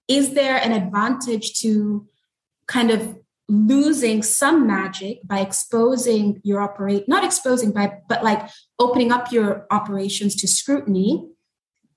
Is 0.06 0.34
there 0.34 0.58
an 0.58 0.72
advantage 0.72 1.58
to 1.60 2.06
kind 2.68 2.90
of 2.90 3.18
losing 3.48 4.22
some 4.22 4.66
magic 4.66 5.18
by 5.24 5.40
exposing 5.40 6.40
your 6.44 6.60
operate 6.60 7.08
not 7.08 7.24
exposing 7.24 7.72
by 7.72 7.92
but 8.08 8.22
like 8.22 8.48
opening 8.78 9.12
up 9.12 9.32
your 9.32 9.66
operations 9.70 10.34
to 10.34 10.48
scrutiny 10.48 11.26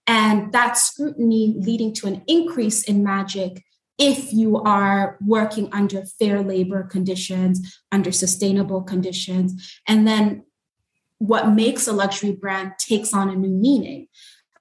and 0.08 0.52
that 0.52 0.78
scrutiny 0.78 1.56
leading 1.58 1.94
to 1.94 2.08
an 2.08 2.22
increase 2.28 2.84
in 2.84 3.04
magic 3.04 3.64
if 3.98 4.32
you 4.32 4.58
are 4.58 5.18
working 5.26 5.70
under 5.72 6.04
fair 6.06 6.42
labor 6.42 6.84
conditions, 6.84 7.82
under 7.92 8.12
sustainable 8.12 8.82
conditions. 8.82 9.80
And 9.88 10.08
then 10.08 10.44
what 11.20 11.50
makes 11.50 11.88
a 11.88 11.94
luxury 11.94 12.32
brand 12.32 12.74
takes 12.78 13.14
on 13.14 13.30
a 13.30 13.36
new 13.36 13.50
meaning. 13.50 14.08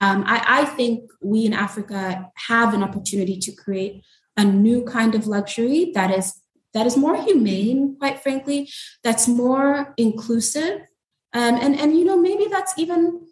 Um, 0.00 0.24
I, 0.26 0.62
I 0.62 0.64
think 0.64 1.10
we 1.22 1.44
in 1.44 1.52
Africa 1.52 2.30
have 2.48 2.74
an 2.74 2.82
opportunity 2.82 3.38
to 3.38 3.52
create 3.52 4.02
a 4.36 4.44
new 4.44 4.84
kind 4.84 5.14
of 5.14 5.26
luxury 5.26 5.92
that 5.94 6.10
is 6.10 6.40
that 6.74 6.86
is 6.86 6.96
more 6.96 7.16
humane, 7.16 7.96
quite 7.98 8.22
frankly, 8.22 8.68
that's 9.02 9.26
more 9.26 9.94
inclusive. 9.96 10.80
Um, 11.32 11.54
and, 11.54 11.74
and 11.74 11.98
you 11.98 12.04
know, 12.04 12.18
maybe 12.20 12.48
that's 12.50 12.74
even 12.76 13.22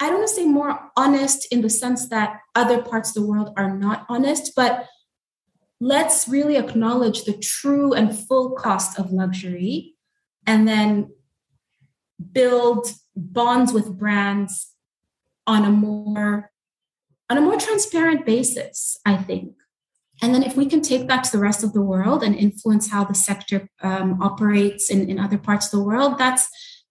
I 0.00 0.06
don't 0.06 0.18
want 0.18 0.28
to 0.28 0.34
say 0.34 0.46
more 0.46 0.90
honest 0.96 1.46
in 1.52 1.60
the 1.60 1.70
sense 1.70 2.08
that 2.08 2.40
other 2.54 2.82
parts 2.82 3.10
of 3.10 3.14
the 3.14 3.28
world 3.28 3.50
are 3.56 3.76
not 3.76 4.06
honest, 4.08 4.52
but 4.56 4.86
let's 5.80 6.28
really 6.28 6.56
acknowledge 6.56 7.24
the 7.24 7.32
true 7.32 7.92
and 7.92 8.16
full 8.16 8.50
cost 8.50 8.98
of 8.98 9.12
luxury 9.12 9.94
and 10.46 10.68
then 10.68 11.10
build 12.32 12.92
bonds 13.16 13.72
with 13.72 13.98
brands 13.98 14.72
on 15.46 15.64
a 15.64 15.70
more 15.70 16.50
on 17.30 17.38
a 17.38 17.40
more 17.40 17.58
transparent 17.58 18.26
basis 18.26 18.98
i 19.06 19.16
think. 19.16 19.54
And 20.22 20.34
then 20.34 20.42
if 20.42 20.56
we 20.56 20.66
can 20.66 20.82
take 20.82 21.08
that 21.08 21.24
to 21.24 21.32
the 21.32 21.38
rest 21.38 21.64
of 21.64 21.72
the 21.72 21.80
world 21.80 22.22
and 22.22 22.34
influence 22.34 22.90
how 22.90 23.04
the 23.04 23.14
sector 23.14 23.68
um, 23.82 24.20
operates 24.22 24.90
in, 24.90 25.08
in 25.08 25.18
other 25.18 25.38
parts 25.38 25.66
of 25.66 25.72
the 25.72 25.84
world, 25.84 26.18
that's 26.18 26.48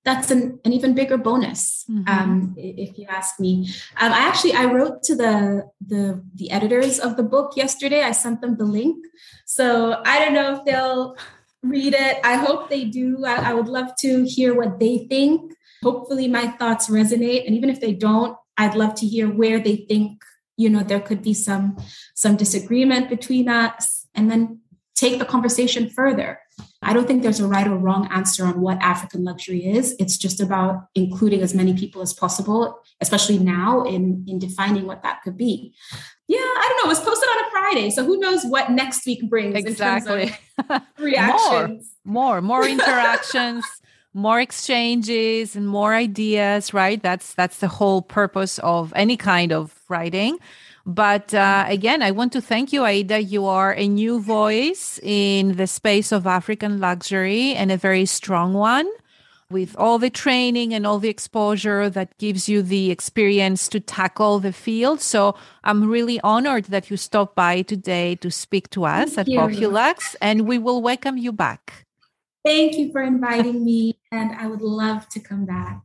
that's 0.09 0.31
an, 0.31 0.59
an 0.65 0.73
even 0.73 0.95
bigger 0.95 1.17
bonus, 1.17 1.85
mm-hmm. 1.89 2.07
um, 2.09 2.55
if 2.57 2.97
you 2.97 3.05
ask 3.07 3.39
me. 3.39 3.69
Um, 4.01 4.11
I 4.11 4.21
actually 4.29 4.53
I 4.53 4.65
wrote 4.65 5.03
to 5.03 5.15
the, 5.15 5.69
the 5.85 6.23
the 6.35 6.49
editors 6.49 6.99
of 6.99 7.15
the 7.15 7.23
book 7.23 7.53
yesterday. 7.55 8.01
I 8.01 8.11
sent 8.11 8.41
them 8.41 8.57
the 8.57 8.65
link, 8.65 8.97
so 9.45 10.01
I 10.03 10.19
don't 10.19 10.33
know 10.33 10.55
if 10.55 10.65
they'll 10.65 11.15
read 11.61 11.93
it. 11.93 12.17
I 12.23 12.35
hope 12.37 12.69
they 12.69 12.85
do. 12.85 13.23
I, 13.25 13.51
I 13.51 13.53
would 13.53 13.67
love 13.67 13.91
to 13.99 14.25
hear 14.25 14.55
what 14.55 14.79
they 14.79 15.05
think. 15.09 15.53
Hopefully, 15.83 16.27
my 16.27 16.47
thoughts 16.59 16.89
resonate, 16.89 17.45
and 17.45 17.55
even 17.55 17.69
if 17.69 17.79
they 17.79 17.93
don't, 17.93 18.35
I'd 18.57 18.75
love 18.75 18.95
to 18.95 19.05
hear 19.05 19.29
where 19.29 19.59
they 19.59 19.85
think 19.87 20.23
you 20.57 20.69
know 20.69 20.83
there 20.83 20.99
could 20.99 21.21
be 21.21 21.35
some 21.35 21.77
some 22.15 22.35
disagreement 22.35 23.09
between 23.09 23.47
us 23.47 24.07
and 24.15 24.29
then 24.31 24.59
take 24.99 25.19
the 25.19 25.25
conversation 25.25 25.89
further. 25.89 26.39
I 26.81 26.93
don't 26.93 27.07
think 27.07 27.23
there's 27.23 27.39
a 27.39 27.47
right 27.47 27.67
or 27.67 27.75
wrong 27.75 28.07
answer 28.11 28.45
on 28.45 28.59
what 28.61 28.77
african 28.81 29.23
luxury 29.23 29.65
is. 29.65 29.95
It's 29.99 30.17
just 30.17 30.39
about 30.41 30.87
including 30.95 31.41
as 31.41 31.53
many 31.53 31.73
people 31.73 32.01
as 32.01 32.13
possible 32.13 32.79
especially 33.01 33.39
now 33.39 33.83
in 33.83 34.25
in 34.27 34.39
defining 34.39 34.85
what 34.85 35.03
that 35.03 35.21
could 35.23 35.37
be. 35.37 35.73
Yeah 36.27 36.37
i 36.39 36.65
don't 36.67 36.77
know. 36.77 36.89
It 36.89 36.95
was 36.95 36.99
posted 36.99 37.29
on 37.29 37.45
a 37.45 37.51
friday 37.51 37.89
so 37.89 38.03
who 38.03 38.19
knows 38.19 38.43
what 38.43 38.71
next 38.71 39.05
week 39.05 39.29
brings 39.29 39.55
exactly. 39.55 40.35
Reactions. 40.97 41.95
More 42.03 42.41
more 42.41 42.41
more 42.41 42.67
interactions 42.75 43.65
more 44.13 44.41
exchanges 44.41 45.55
and 45.55 45.67
more 45.67 45.93
ideas 45.93 46.73
right? 46.73 47.01
That's 47.01 47.33
that's 47.35 47.59
the 47.59 47.67
whole 47.67 48.01
purpose 48.01 48.59
of 48.59 48.91
any 48.95 49.17
kind 49.17 49.53
of 49.53 49.79
writing 49.87 50.39
but 50.85 51.33
uh, 51.33 51.65
again 51.67 52.01
i 52.01 52.11
want 52.11 52.31
to 52.31 52.41
thank 52.41 52.71
you 52.73 52.83
aida 52.85 53.21
you 53.21 53.45
are 53.45 53.73
a 53.73 53.87
new 53.87 54.19
voice 54.19 54.99
in 55.03 55.55
the 55.57 55.67
space 55.67 56.11
of 56.11 56.25
african 56.25 56.79
luxury 56.79 57.53
and 57.53 57.71
a 57.71 57.77
very 57.77 58.05
strong 58.05 58.53
one 58.53 58.89
with 59.51 59.75
all 59.77 59.97
the 59.97 60.11
training 60.11 60.73
and 60.73 60.85
all 60.85 60.99
the 60.99 61.09
exposure 61.09 61.89
that 61.89 62.15
gives 62.19 62.47
you 62.47 62.61
the 62.61 62.91
experience 62.91 63.67
to 63.67 63.79
tackle 63.79 64.39
the 64.39 64.53
field. 64.53 65.01
So 65.01 65.35
I'm 65.63 65.89
really 65.89 66.19
honored 66.21 66.65
that 66.65 66.91
you 66.91 66.97
stopped 66.97 67.35
by 67.35 67.63
today 67.63 68.15
to 68.17 68.29
speak 68.29 68.69
to 68.71 68.85
us 68.85 69.15
Thank 69.15 69.19
at 69.19 69.27
you. 69.27 69.39
Populuxe, 69.39 70.15
and 70.21 70.47
we 70.47 70.59
will 70.59 70.81
welcome 70.81 71.17
you 71.17 71.31
back. 71.31 71.85
Thank 72.45 72.77
you 72.77 72.91
for 72.91 73.01
inviting 73.01 73.65
me, 73.65 73.97
and 74.11 74.31
I 74.33 74.47
would 74.47 74.61
love 74.61 75.09
to 75.09 75.19
come 75.19 75.45
back. 75.45 75.81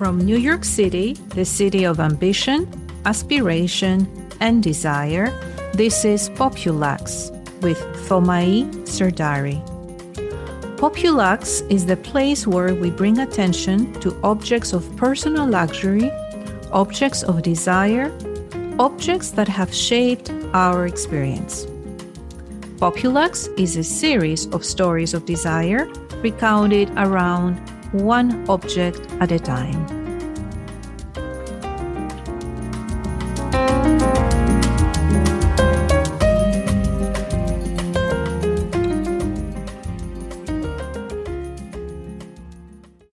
From 0.00 0.16
New 0.16 0.38
York 0.38 0.64
City, 0.64 1.12
the 1.34 1.44
city 1.44 1.84
of 1.84 2.00
ambition, 2.00 2.66
aspiration, 3.04 4.08
and 4.40 4.62
desire, 4.62 5.28
this 5.74 6.06
is 6.06 6.30
Populuxe 6.30 7.30
with 7.60 7.78
Thomai 8.08 8.64
Serdari. 8.88 9.60
Populuxe 10.78 11.60
is 11.68 11.84
the 11.84 11.98
place 11.98 12.46
where 12.46 12.74
we 12.74 12.90
bring 12.90 13.18
attention 13.18 13.92
to 14.00 14.18
objects 14.24 14.72
of 14.72 14.88
personal 14.96 15.46
luxury, 15.46 16.10
objects 16.72 17.22
of 17.22 17.42
desire, 17.42 18.10
objects 18.78 19.32
that 19.32 19.48
have 19.48 19.70
shaped 19.70 20.32
our 20.54 20.86
experience. 20.86 21.66
Populuxe 22.78 23.48
is 23.58 23.76
a 23.76 23.84
series 23.84 24.46
of 24.54 24.64
stories 24.64 25.12
of 25.12 25.26
desire 25.26 25.84
recounted 26.22 26.88
around 26.96 27.60
one 27.92 28.48
object 28.48 29.00
at 29.20 29.32
a 29.32 29.38
time. 29.38 29.99